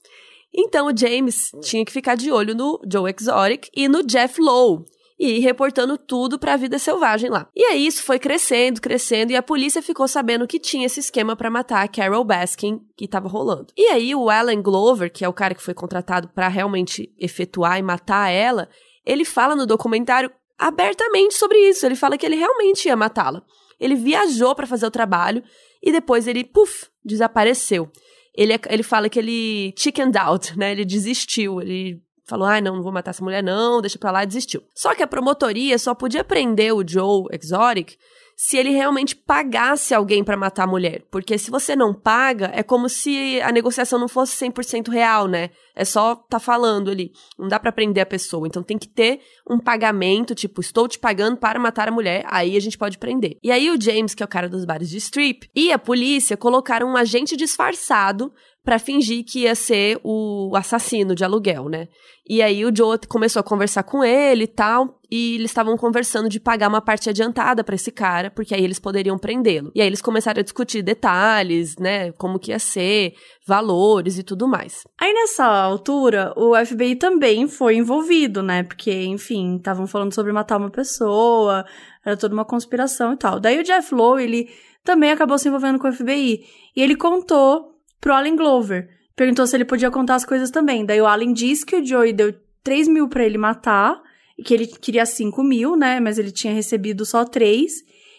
[0.55, 4.85] Então o James tinha que ficar de olho no Joe Exotic e no Jeff Lowe,
[5.23, 7.49] e ir reportando tudo para a vida selvagem lá.
[7.55, 11.37] E aí isso foi crescendo, crescendo e a polícia ficou sabendo que tinha esse esquema
[11.37, 13.69] para matar a Carol Baskin que estava rolando.
[13.77, 17.79] E aí o Alan Glover, que é o cara que foi contratado para realmente efetuar
[17.79, 18.69] e matar ela,
[19.07, 21.87] ele fala no documentário abertamente sobre isso.
[21.87, 23.45] Ele fala que ele realmente ia matá-la.
[23.79, 25.45] Ele viajou para fazer o trabalho
[25.81, 27.89] e depois ele, puf, desapareceu.
[28.35, 30.73] Ele, ele fala que ele chickened out, né?
[30.73, 34.25] Ele desistiu, ele falou: ah, não, não vou matar essa mulher, não, deixa pra lá,
[34.25, 34.63] desistiu.
[34.75, 37.97] Só que a promotoria só podia prender o Joe Exotic
[38.37, 41.05] se ele realmente pagasse alguém para matar a mulher.
[41.11, 45.51] Porque se você não paga, é como se a negociação não fosse 100% real, né?
[45.77, 47.13] É só tá falando ali.
[47.39, 48.47] Não dá para prender a pessoa.
[48.47, 52.57] Então tem que ter um pagamento, tipo, estou te pagando para matar a mulher, aí
[52.57, 53.39] a gente pode prender.
[53.43, 56.37] E aí o James, que é o cara dos bares de strip, e a polícia
[56.37, 58.33] colocaram um agente disfarçado
[58.65, 61.89] para fingir que ia ser o assassino de aluguel, né?
[62.29, 66.29] E aí o Joe começou a conversar com ele e tal, e eles estavam conversando
[66.29, 69.73] de pagar uma parte adiantada para esse cara, porque aí eles poderiam prendê-lo.
[69.75, 74.47] E aí eles começaram a discutir detalhes, né, como que ia ser, valores e tudo
[74.47, 74.85] mais.
[75.01, 78.63] Aí nessa altura, o FBI também foi envolvido, né?
[78.63, 81.65] Porque, enfim, estavam falando sobre matar uma pessoa,
[82.07, 83.41] era toda uma conspiração e tal.
[83.41, 84.49] Daí o Jeff Lowe, ele
[84.85, 86.45] também acabou se envolvendo com o FBI.
[86.77, 87.72] E ele contou
[88.03, 88.91] pro Allen Glover.
[89.17, 90.85] Perguntou se ele podia contar as coisas também.
[90.85, 92.35] Daí o Allen disse que o Joey deu
[92.65, 94.03] 3 mil pra ele matar,
[94.37, 96.01] e que ele queria 5 mil, né?
[96.01, 97.73] Mas ele tinha recebido só 3.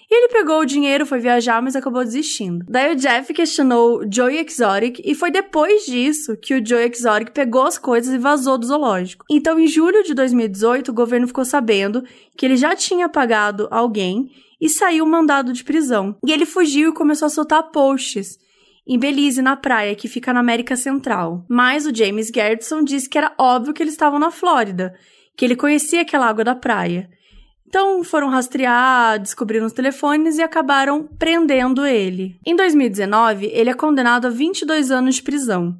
[0.09, 2.63] E ele pegou o dinheiro, foi viajar, mas acabou desistindo.
[2.69, 7.31] Daí o Jeff questionou o Joey Exotic e foi depois disso que o Joey Exotic
[7.31, 9.25] pegou as coisas e vazou do zoológico.
[9.29, 12.03] Então, em julho de 2018, o governo ficou sabendo
[12.37, 14.29] que ele já tinha pagado alguém
[14.61, 16.15] e saiu mandado de prisão.
[16.25, 18.37] E ele fugiu e começou a soltar posts
[18.85, 21.45] em Belize, na praia, que fica na América Central.
[21.49, 24.93] Mas o James Gertson disse que era óbvio que eles estavam na Flórida,
[25.37, 27.09] que ele conhecia aquela água da praia.
[27.67, 32.39] Então foram rastrear, descobriram os telefones e acabaram prendendo ele.
[32.45, 35.75] Em 2019, ele é condenado a 22 anos de prisão.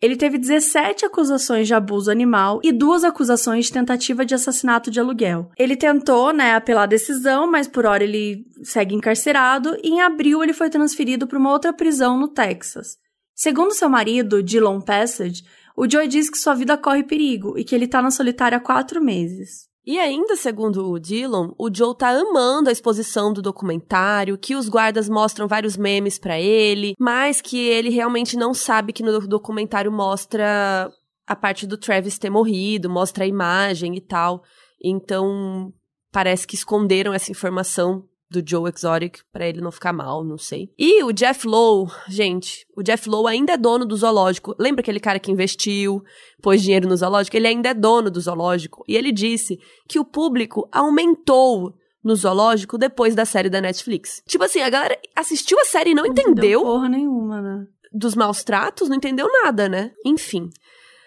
[0.00, 4.98] Ele teve 17 acusações de abuso animal e duas acusações de tentativa de assassinato de
[4.98, 5.50] aluguel.
[5.58, 10.42] Ele tentou, né, apelar a decisão, mas por hora ele segue encarcerado e em abril
[10.42, 12.96] ele foi transferido para uma outra prisão no Texas.
[13.34, 15.44] Segundo seu marido, Dylan Passage,
[15.76, 18.60] o Joy diz que sua vida corre perigo e que ele está na solitária há
[18.60, 19.69] quatro meses.
[19.90, 24.68] E ainda, segundo o Dillon, o Joe tá amando a exposição do documentário, que os
[24.68, 29.90] guardas mostram vários memes para ele, mas que ele realmente não sabe que no documentário
[29.90, 30.88] mostra
[31.26, 34.44] a parte do Travis ter morrido, mostra a imagem e tal.
[34.80, 35.72] Então,
[36.12, 40.70] parece que esconderam essa informação do Joe Exotic para ele não ficar mal, não sei.
[40.78, 44.54] E o Jeff Lowe, gente, o Jeff Lowe ainda é dono do zoológico.
[44.58, 46.02] Lembra aquele cara que investiu,
[46.40, 47.36] pôs dinheiro no zoológico?
[47.36, 48.84] Ele ainda é dono do zoológico.
[48.86, 49.58] E ele disse
[49.88, 54.22] que o público aumentou no zoológico depois da série da Netflix.
[54.26, 56.62] Tipo assim, a galera assistiu a série e não, não entendeu.
[56.62, 57.66] Porra nenhuma, né?
[57.92, 59.92] Dos maus tratos, não entendeu nada, né?
[60.06, 60.48] Enfim.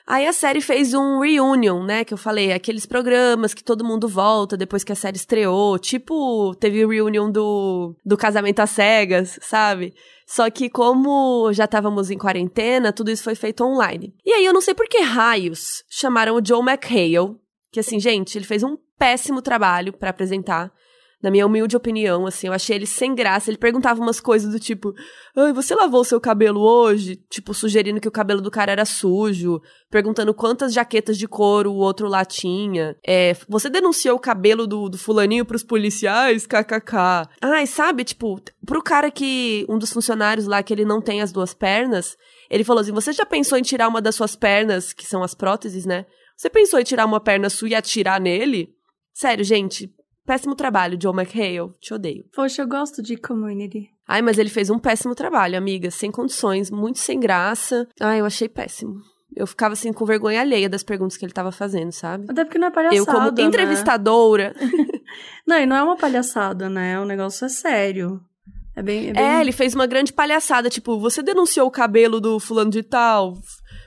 [0.06, 2.04] Aí a série fez um reunion, né?
[2.04, 5.80] Que eu falei, aqueles programas que todo mundo volta depois que a série estreou.
[5.80, 9.94] Tipo, teve o reunion do, do Casamento às Cegas, sabe?
[10.28, 14.14] Só que como já estávamos em quarentena, tudo isso foi feito online.
[14.26, 17.38] E aí eu não sei por que raios chamaram o Joe McHale,
[17.72, 20.72] que assim, gente, ele fez um péssimo trabalho para apresentar
[21.24, 23.50] na minha humilde opinião, assim, eu achei ele sem graça.
[23.50, 24.94] Ele perguntava umas coisas do tipo:
[25.34, 27.16] Ai, você lavou o seu cabelo hoje?
[27.30, 31.78] Tipo, sugerindo que o cabelo do cara era sujo, perguntando quantas jaquetas de couro o
[31.78, 32.98] outro lá tinha.
[33.08, 36.46] É, você denunciou o cabelo do, do fulaninho pros policiais?
[36.46, 37.30] KKK.
[37.42, 39.66] Ai, sabe, tipo, pro cara que.
[39.70, 42.18] Um dos funcionários lá que ele não tem as duas pernas,
[42.50, 45.34] ele falou assim: Você já pensou em tirar uma das suas pernas, que são as
[45.34, 46.06] próteses, né?
[46.36, 48.76] Você pensou em tirar uma perna sua e atirar nele?
[49.14, 49.90] Sério, gente,
[50.26, 51.74] Péssimo trabalho, Joe McHale.
[51.80, 52.26] Te odeio.
[52.34, 53.90] Poxa, eu gosto de Community.
[54.08, 55.92] Ai, mas ele fez um péssimo trabalho, amiga.
[55.92, 57.88] Sem condições, muito sem graça.
[58.00, 59.02] Ai, eu achei péssimo.
[59.36, 62.26] Eu ficava assim com vergonha alheia das perguntas que ele tava fazendo, sabe?
[62.30, 62.96] Até porque não é palhaçada.
[62.96, 63.42] Eu, como né?
[63.42, 64.56] entrevistadora.
[65.48, 67.00] não, e não é uma palhaçada, né?
[67.00, 68.22] O negócio é sério.
[68.76, 69.24] É bem, é bem...
[69.24, 73.36] É, ele fez uma grande palhaçada, tipo, você denunciou o cabelo do fulano de tal.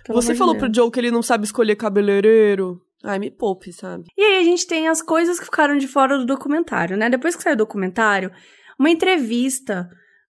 [0.04, 0.64] Pelo você falou Deus.
[0.64, 2.80] pro Joe que ele não sabe escolher cabeleireiro.
[3.06, 4.04] Ai, me poupe, sabe?
[4.16, 7.08] E aí a gente tem as coisas que ficaram de fora do documentário, né?
[7.08, 8.32] Depois que saiu o documentário,
[8.76, 9.88] uma entrevista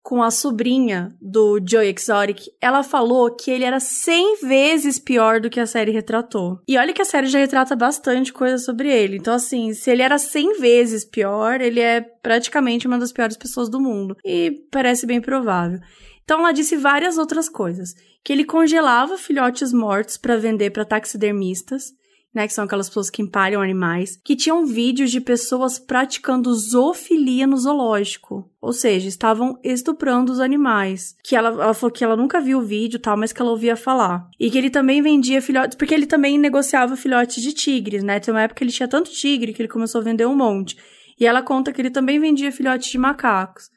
[0.02, 5.50] com a sobrinha do Joe Exotic, ela falou que ele era 100 vezes pior do
[5.50, 6.58] que a série retratou.
[6.66, 9.16] E olha que a série já retrata bastante coisa sobre ele.
[9.16, 13.68] Então, assim, se ele era 100 vezes pior, ele é praticamente uma das piores pessoas
[13.68, 14.16] do mundo.
[14.24, 15.78] E parece bem provável.
[16.24, 17.92] Então, ela disse várias outras coisas.
[18.24, 21.92] Que ele congelava filhotes mortos para vender para taxidermistas
[22.34, 27.46] né, que são aquelas pessoas que empalham animais, que tinham vídeos de pessoas praticando zoofilia
[27.46, 28.48] no zoológico.
[28.60, 31.16] Ou seja, estavam estuprando os animais.
[31.24, 33.74] Que ela, ela falou que ela nunca viu o vídeo tal, mas que ela ouvia
[33.74, 34.28] falar.
[34.38, 38.20] E que ele também vendia filhotes, porque ele também negociava filhotes de tigres, né?
[38.20, 40.76] Tem uma época que ele tinha tanto tigre que ele começou a vender um monte.
[41.18, 43.70] E ela conta que ele também vendia filhotes de macacos.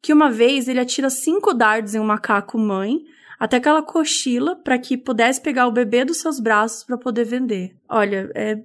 [0.00, 3.00] Que uma vez ele atira cinco dardos em um macaco mãe,
[3.38, 7.24] até que ela cochila para que pudesse pegar o bebê dos seus braços para poder
[7.24, 7.76] vender.
[7.88, 8.58] Olha, é,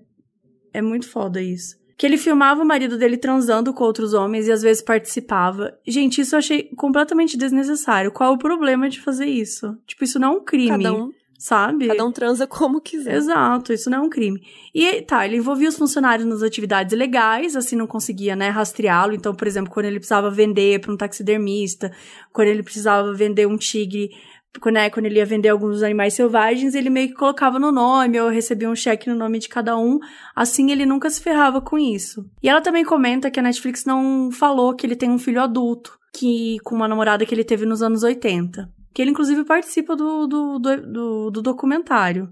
[0.74, 1.78] é muito foda isso.
[1.98, 5.78] que ele filmava o marido dele transando com outros homens e às vezes participava.
[5.88, 8.12] Gente, isso eu achei completamente desnecessário.
[8.12, 9.78] Qual o problema de fazer isso?
[9.86, 10.84] Tipo, isso não é um crime.
[10.84, 11.14] Cada um
[11.44, 11.88] sabe?
[11.88, 13.16] Cada um transa como quiser.
[13.16, 14.42] Exato, isso não é um crime.
[14.74, 19.14] E tá, ele envolvia os funcionários nas atividades legais, assim não conseguia, né, rastreá-lo.
[19.14, 21.92] Então, por exemplo, quando ele precisava vender para um taxidermista,
[22.32, 24.10] quando ele precisava vender um tigre,
[24.62, 28.20] quando, né, quando ele ia vender alguns animais selvagens, ele meio que colocava no nome
[28.20, 30.00] ou recebia um cheque no nome de cada um.
[30.36, 32.24] Assim, ele nunca se ferrava com isso.
[32.42, 35.98] E ela também comenta que a Netflix não falou que ele tem um filho adulto,
[36.14, 38.70] que com uma namorada que ele teve nos anos 80.
[38.94, 42.30] Que ele, inclusive, participa do, do, do, do, do documentário.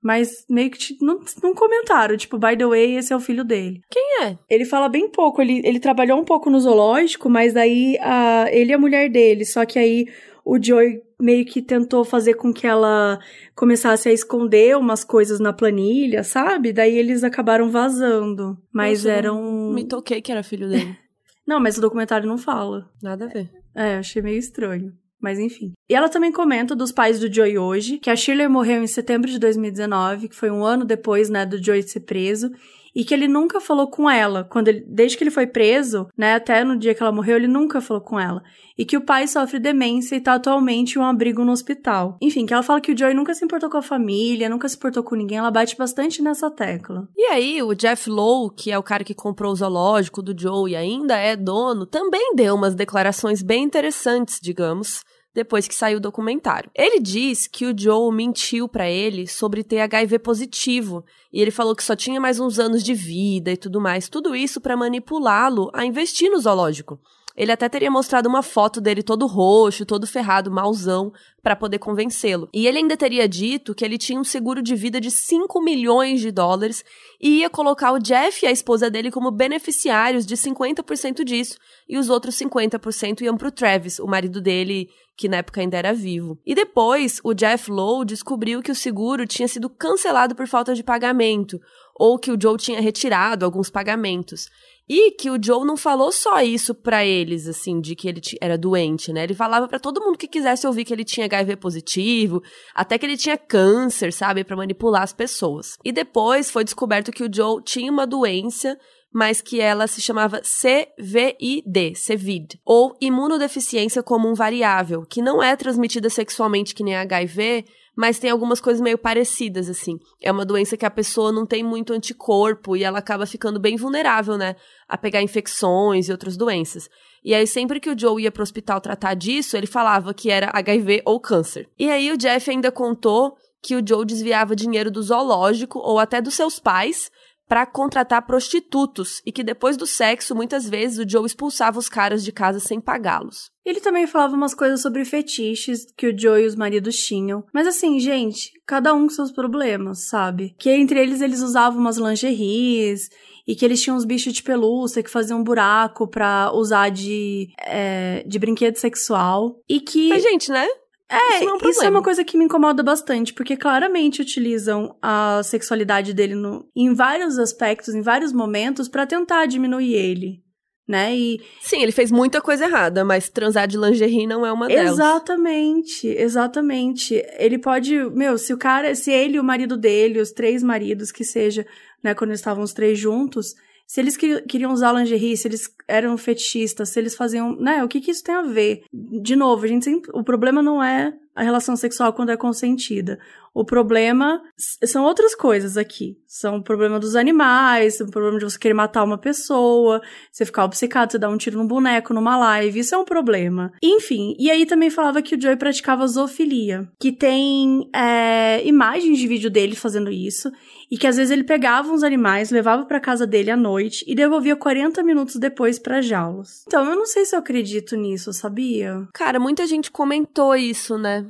[0.00, 3.80] Mas meio que não, não comentaram, tipo, by the way, esse é o filho dele.
[3.90, 4.38] Quem é?
[4.48, 8.70] Ele fala bem pouco, ele, ele trabalhou um pouco no zoológico, mas aí a, ele
[8.70, 10.06] e a mulher dele, só que aí
[10.48, 13.18] o Joey meio que tentou fazer com que ela
[13.54, 16.72] começasse a esconder umas coisas na planilha, sabe?
[16.72, 18.56] Daí eles acabaram vazando.
[18.72, 19.72] Mas Nossa, eram.
[19.74, 20.96] Me toquei que era filho dele.
[21.46, 22.90] não, mas o documentário não fala.
[23.02, 23.50] Nada a ver.
[23.74, 24.94] É, achei meio estranho.
[25.20, 25.72] Mas enfim.
[25.86, 29.30] E ela também comenta dos pais do Joey hoje, que a Shirley morreu em setembro
[29.30, 32.50] de 2019, que foi um ano depois, né, do Joey ser preso,
[32.98, 34.42] e que ele nunca falou com ela.
[34.42, 37.46] Quando ele, desde que ele foi preso, né, até no dia que ela morreu, ele
[37.46, 38.42] nunca falou com ela.
[38.76, 42.18] E que o pai sofre demência e tá atualmente em um abrigo no hospital.
[42.20, 44.74] Enfim, que ela fala que o Joey nunca se importou com a família, nunca se
[44.74, 47.08] importou com ninguém, ela bate bastante nessa tecla.
[47.16, 50.72] E aí, o Jeff Lowe, que é o cara que comprou o zoológico do Joe
[50.72, 55.04] e ainda é dono, também deu umas declarações bem interessantes, digamos
[55.38, 56.68] depois que saiu o documentário.
[56.74, 61.76] Ele diz que o Joe mentiu para ele sobre ter HIV positivo e ele falou
[61.76, 65.70] que só tinha mais uns anos de vida e tudo mais, tudo isso para manipulá-lo
[65.72, 66.98] a investir no zoológico.
[67.36, 72.48] Ele até teria mostrado uma foto dele todo roxo, todo ferrado, mauzão, para poder convencê-lo.
[72.52, 76.20] E ele ainda teria dito que ele tinha um seguro de vida de 5 milhões
[76.20, 76.84] de dólares
[77.20, 81.56] e ia colocar o Jeff e a esposa dele como beneficiários de 50% disso,
[81.88, 85.92] e os outros 50% iam pro Travis, o marido dele, que na época ainda era
[85.92, 86.38] vivo.
[86.46, 90.84] E depois, o Jeff Lowe descobriu que o seguro tinha sido cancelado por falta de
[90.84, 91.60] pagamento,
[91.92, 94.48] ou que o Joe tinha retirado alguns pagamentos.
[94.88, 98.56] E que o Joe não falou só isso para eles, assim, de que ele era
[98.56, 99.24] doente, né?
[99.24, 102.40] Ele falava para todo mundo que quisesse ouvir que ele tinha HIV positivo,
[102.72, 105.76] até que ele tinha câncer, sabe, para manipular as pessoas.
[105.84, 108.78] E depois foi descoberto que o Joe tinha uma doença
[109.18, 116.08] mas que ela se chamava CVID, CVID, ou imunodeficiência comum variável, que não é transmitida
[116.08, 117.64] sexualmente que nem HIV,
[117.96, 119.98] mas tem algumas coisas meio parecidas, assim.
[120.22, 123.74] É uma doença que a pessoa não tem muito anticorpo e ela acaba ficando bem
[123.74, 124.54] vulnerável, né?
[124.88, 126.88] A pegar infecções e outras doenças.
[127.24, 130.48] E aí, sempre que o Joe ia pro hospital tratar disso, ele falava que era
[130.54, 131.68] HIV ou câncer.
[131.76, 136.20] E aí, o Jeff ainda contou que o Joe desviava dinheiro do zoológico ou até
[136.20, 137.10] dos seus pais
[137.48, 142.22] para contratar prostitutos e que depois do sexo, muitas vezes, o Joe expulsava os caras
[142.22, 143.50] de casa sem pagá-los.
[143.64, 147.44] Ele também falava umas coisas sobre fetiches que o Joe e os maridos tinham.
[147.52, 150.54] Mas assim, gente, cada um com seus problemas, sabe?
[150.58, 153.08] Que entre eles eles usavam umas lingeries
[153.46, 157.48] e que eles tinham uns bichos de pelúcia que faziam um buraco pra usar de,
[157.60, 159.58] é, de brinquedo sexual.
[159.66, 160.10] E que.
[160.10, 160.66] Mas, gente, né?
[161.10, 165.40] É, isso, é, isso é uma coisa que me incomoda bastante, porque claramente utilizam a
[165.42, 170.42] sexualidade dele no, em vários aspectos, em vários momentos, para tentar diminuir ele.
[170.86, 171.14] Né?
[171.16, 171.40] E...
[171.60, 174.92] Sim, ele fez muita coisa errada, mas transar de lingerie não é uma delas.
[174.92, 177.22] Exatamente, exatamente.
[177.38, 181.12] Ele pode, meu, se o cara, se ele e o marido dele, os três maridos
[181.12, 181.66] que seja,
[182.02, 183.54] né, quando eles estavam os três juntos,
[183.88, 188.02] se eles queriam usar lingerie, se eles eram fetichistas, se eles faziam, né, o que
[188.02, 188.82] que isso tem a ver?
[188.92, 193.18] De novo, a gente sempre, o problema não é a relação sexual quando é consentida.
[193.54, 194.42] O problema
[194.84, 196.16] são outras coisas aqui.
[196.26, 200.64] São o problema dos animais, o problema de você querer matar uma pessoa, você ficar
[200.64, 202.80] obcecado, você dar um tiro num boneco numa live.
[202.80, 203.72] Isso é um problema.
[203.82, 209.26] Enfim, e aí também falava que o Joey praticava zoofilia, que tem é, imagens de
[209.26, 210.50] vídeo dele fazendo isso,
[210.90, 214.14] e que às vezes ele pegava uns animais, levava para casa dele à noite e
[214.14, 216.64] devolvia 40 minutos depois para jaulas.
[216.66, 219.06] Então, eu não sei se eu acredito nisso, sabia?
[219.12, 221.26] Cara, muita gente comentou isso, né?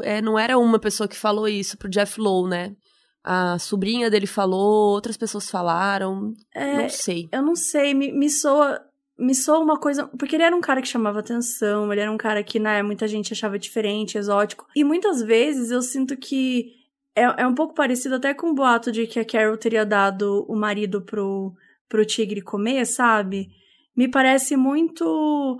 [0.00, 2.74] É, não era uma pessoa que falou isso pro Jeff Lowe, né?
[3.22, 6.34] A sobrinha dele falou, outras pessoas falaram.
[6.54, 7.28] É, não sei.
[7.30, 8.80] Eu não sei, me, me soa.
[9.18, 10.08] Me soa uma coisa.
[10.18, 13.06] Porque ele era um cara que chamava atenção, ele era um cara que, né, muita
[13.06, 14.66] gente achava diferente, exótico.
[14.74, 16.81] E muitas vezes eu sinto que
[17.14, 20.44] é, é um pouco parecido até com o boato de que a Carol teria dado
[20.48, 21.52] o marido pro,
[21.88, 23.48] pro tigre comer, sabe?
[23.96, 25.58] Me parece muito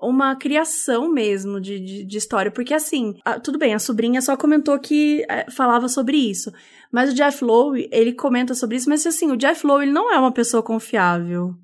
[0.00, 2.50] uma criação mesmo de, de, de história.
[2.50, 6.52] Porque, assim, a, tudo bem, a sobrinha só comentou que é, falava sobre isso.
[6.92, 10.12] Mas o Jeff Lowe, ele comenta sobre isso, mas assim, o Jeff Lowe, ele não
[10.12, 11.54] é uma pessoa confiável,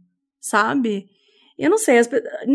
[0.41, 1.09] sabe?
[1.61, 2.09] Eu não sei, as,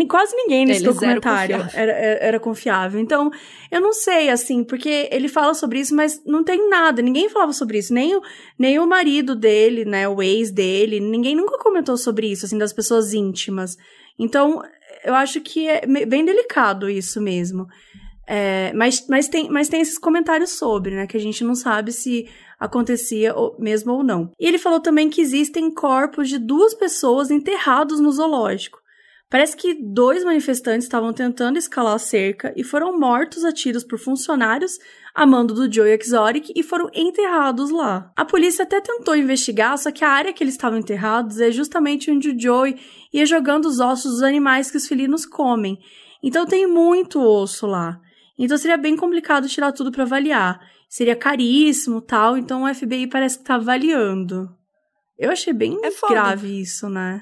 [0.10, 3.00] quase ninguém nesse ele documentário era, era, era, confiável.
[3.00, 3.30] Então,
[3.72, 7.54] eu não sei, assim, porque ele fala sobre isso, mas não tem nada, ninguém falava
[7.54, 7.94] sobre isso.
[7.94, 8.22] Nem o,
[8.58, 12.74] nem o marido dele, né, o ex dele, ninguém nunca comentou sobre isso, assim, das
[12.74, 13.78] pessoas íntimas.
[14.18, 14.64] Então,
[15.04, 17.68] eu acho que é bem delicado isso mesmo.
[18.28, 21.06] É, mas, mas, tem, mas tem esses comentários sobre, né?
[21.06, 22.28] Que a gente não sabe se
[22.60, 24.32] acontecia mesmo ou não.
[24.40, 28.84] E ele falou também que existem corpos de duas pessoas enterrados no zoológico.
[29.36, 34.00] Parece que dois manifestantes estavam tentando escalar a cerca e foram mortos a tiros por
[34.00, 34.80] funcionários
[35.14, 38.14] a mando do Joe Exotic e foram enterrados lá.
[38.16, 42.10] A polícia até tentou investigar, só que a área que eles estavam enterrados é justamente
[42.10, 42.80] onde o Joey
[43.12, 45.80] ia jogando os ossos dos animais que os felinos comem.
[46.24, 48.00] Então tem muito osso lá.
[48.40, 50.62] Então seria bem complicado tirar tudo para avaliar.
[50.88, 54.48] Seria caríssimo, tal, então o FBI parece que tá avaliando.
[55.20, 57.22] Eu achei bem é grave isso, né?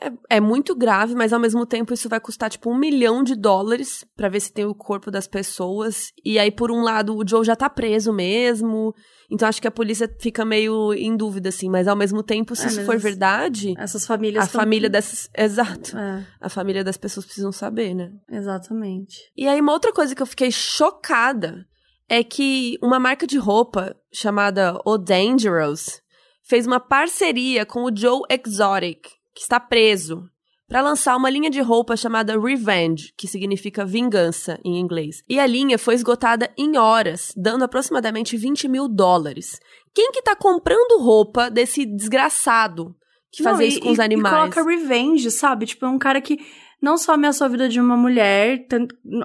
[0.00, 3.36] É, é, muito grave, mas ao mesmo tempo isso vai custar tipo um milhão de
[3.36, 6.12] dólares para ver se tem o corpo das pessoas.
[6.24, 8.94] E aí, por um lado, o Joe já tá preso mesmo.
[9.30, 11.68] Então acho que a polícia fica meio em dúvida, assim.
[11.68, 13.74] Mas ao mesmo tempo, se é, isso for verdade.
[13.76, 14.44] Essas famílias.
[14.44, 14.92] A família que...
[14.92, 15.28] dessas.
[15.36, 15.96] Exato.
[15.96, 16.26] É.
[16.40, 18.10] A família das pessoas precisam saber, né?
[18.30, 19.18] Exatamente.
[19.36, 21.66] E aí, uma outra coisa que eu fiquei chocada
[22.08, 26.00] é que uma marca de roupa chamada O Dangerous
[26.42, 30.28] fez uma parceria com o Joe Exotic que está preso,
[30.72, 35.22] para lançar uma linha de roupa chamada Revenge, que significa vingança em inglês.
[35.28, 39.60] E a linha foi esgotada em horas, dando aproximadamente 20 mil dólares.
[39.94, 42.96] Quem que tá comprando roupa desse desgraçado
[43.30, 44.34] que fazia isso com os animais?
[44.34, 45.66] E coloca revenge, sabe?
[45.66, 46.38] Tipo, é um cara que
[46.80, 48.66] não só ameaçou a vida de uma mulher,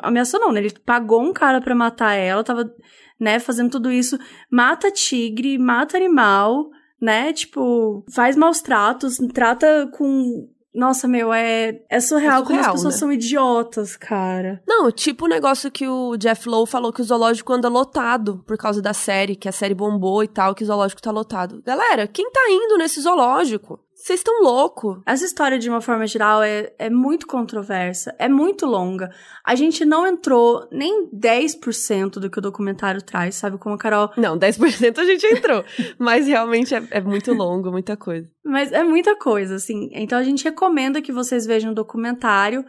[0.03, 0.59] ameaçou não, né?
[0.59, 2.69] Ele pagou um cara para matar ela, tava,
[3.17, 4.17] né, fazendo tudo isso,
[4.51, 6.69] mata tigre, mata animal,
[7.01, 7.33] né?
[7.33, 12.67] Tipo, faz maus tratos, trata com nossa, meu, é, é surreal, é surreal como as
[12.67, 12.99] pessoas né?
[12.99, 14.61] são idiotas, cara.
[14.67, 18.55] Não, tipo o negócio que o Jeff Lowe falou que o zoológico anda lotado por
[18.57, 21.63] causa da série, que a série bombou e tal, que o zoológico tá lotado.
[21.65, 23.79] Galera, quem tá indo nesse zoológico?
[24.07, 25.03] Vocês estão louco.
[25.05, 29.11] Essa história, de uma forma geral, é, é muito controversa, é muito longa.
[29.43, 33.57] A gente não entrou nem 10% do que o documentário traz, sabe?
[33.57, 34.09] Como a Carol.
[34.15, 35.61] Não, 10% a gente entrou.
[35.99, 38.25] mas realmente é, é muito longo, muita coisa.
[38.45, 39.89] Mas é muita coisa, assim.
[39.91, 42.63] Então a gente recomenda que vocês vejam o documentário.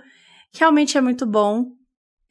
[0.53, 1.66] Realmente é muito bom.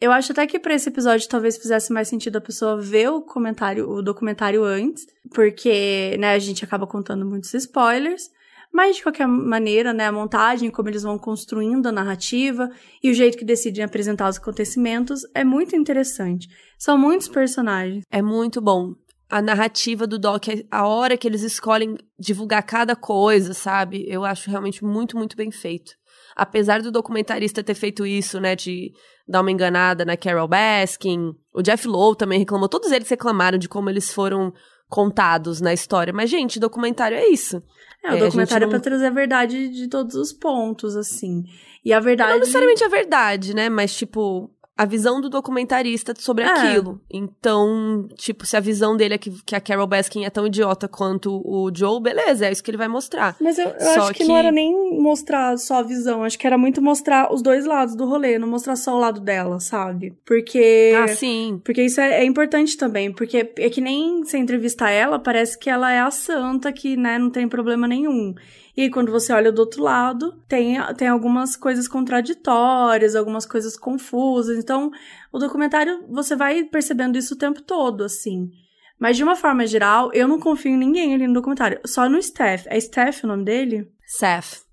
[0.02, 3.22] Eu acho até que para esse episódio talvez fizesse mais sentido a pessoa ver o
[3.22, 8.36] comentário, o documentário antes, porque, né, a gente acaba contando muitos spoilers.
[8.74, 12.70] Mas, de qualquer maneira, né, a montagem, como eles vão construindo a narrativa
[13.02, 16.48] e o jeito que decidem apresentar os acontecimentos é muito interessante.
[16.78, 18.04] São muitos personagens.
[18.12, 18.94] É muito bom.
[19.30, 24.06] A narrativa do Doc, a hora que eles escolhem divulgar cada coisa, sabe?
[24.08, 25.94] Eu acho realmente muito, muito bem feito.
[26.36, 28.92] Apesar do documentarista ter feito isso, né, de
[29.28, 33.68] dar uma enganada na Carol Baskin, o Jeff Lowe também reclamou, todos eles reclamaram de
[33.68, 34.54] como eles foram
[34.90, 36.14] contados na história.
[36.14, 37.62] Mas, gente, documentário é isso.
[38.04, 38.76] É, o é, documentário não...
[38.76, 41.44] é pra trazer a verdade de todos os pontos, assim.
[41.84, 42.32] E a verdade.
[42.32, 43.70] Não necessariamente a verdade, né?
[43.70, 46.48] Mas, tipo, a visão do documentarista sobre é.
[46.48, 47.02] aquilo.
[47.12, 50.88] Então, tipo, se a visão dele é que, que, a Carol Baskin é tão idiota
[50.88, 53.36] quanto o Joe, beleza, é isso que ele vai mostrar.
[53.42, 56.46] Mas eu, eu acho que, que, não era nem mostrar só a visão, acho que
[56.46, 60.14] era muito mostrar os dois lados do rolê, não mostrar só o lado dela, sabe?
[60.24, 60.94] Porque.
[60.96, 61.60] Ah, sim.
[61.64, 65.70] Porque isso é, é importante também, porque é que nem se entrevistar ela, parece que
[65.70, 68.36] ela é a santa que, né, não tem problema nenhum.
[68.78, 74.56] E quando você olha do outro lado, tem, tem algumas coisas contraditórias, algumas coisas confusas.
[74.60, 74.92] Então,
[75.34, 78.52] o documentário, você vai percebendo isso o tempo todo, assim.
[79.00, 81.80] Mas de uma forma geral, eu não confio em ninguém ali no documentário.
[81.88, 82.68] Só no Steph.
[82.68, 83.92] É Steph o nome dele?
[84.06, 84.67] Seth.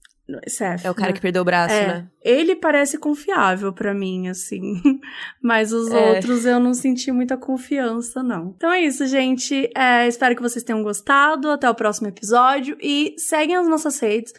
[0.48, 1.12] Seth, é o cara né?
[1.12, 2.08] que perdeu o braço, é, né?
[2.22, 4.80] Ele parece confiável para mim, assim.
[5.42, 6.14] Mas os é.
[6.14, 8.54] outros eu não senti muita confiança, não.
[8.56, 9.70] Então é isso, gente.
[9.76, 11.50] É, espero que vocês tenham gostado.
[11.50, 12.76] Até o próximo episódio.
[12.80, 14.32] E seguem as nossas redes,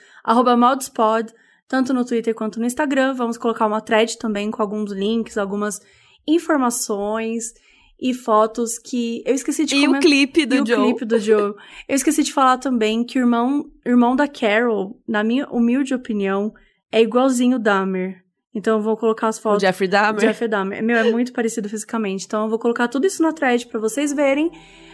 [0.57, 1.31] maldespod,
[1.67, 3.13] tanto no Twitter quanto no Instagram.
[3.13, 5.79] Vamos colocar uma thread também com alguns links, algumas
[6.27, 7.53] informações
[7.99, 9.99] e fotos que eu esqueci de E comentar.
[9.99, 10.77] o clipe do e Joe.
[10.77, 11.53] o clipe do Joe.
[11.87, 16.53] eu esqueci de falar também que o irmão, irmão da Carol, na minha humilde opinião,
[16.91, 18.23] é igualzinho o Dahmer.
[18.53, 19.61] Então eu vou colocar as fotos.
[19.63, 20.21] O Jeffrey Dahmer?
[20.21, 20.81] Jeffrey Dahmer.
[20.83, 22.25] Meu, é muito parecido fisicamente.
[22.25, 24.49] Então eu vou colocar tudo isso na thread para vocês verem.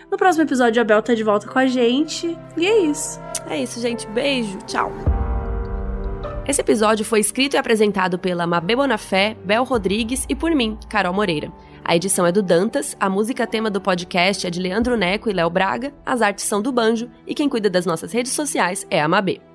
[0.10, 2.36] No próximo episódio a Bel tá de volta com a gente.
[2.58, 3.20] E é isso.
[3.48, 4.08] É isso, gente.
[4.08, 4.58] Beijo.
[4.66, 4.92] Tchau.
[6.48, 11.14] Esse episódio foi escrito e apresentado pela Mabê Bonafé, Bel Rodrigues e por mim, Carol
[11.14, 11.52] Moreira.
[11.92, 15.34] A edição é do Dantas, a música tema do podcast é de Leandro Neco e
[15.34, 19.02] Léo Braga, as artes são do Banjo e quem cuida das nossas redes sociais é
[19.02, 19.51] a Mabê.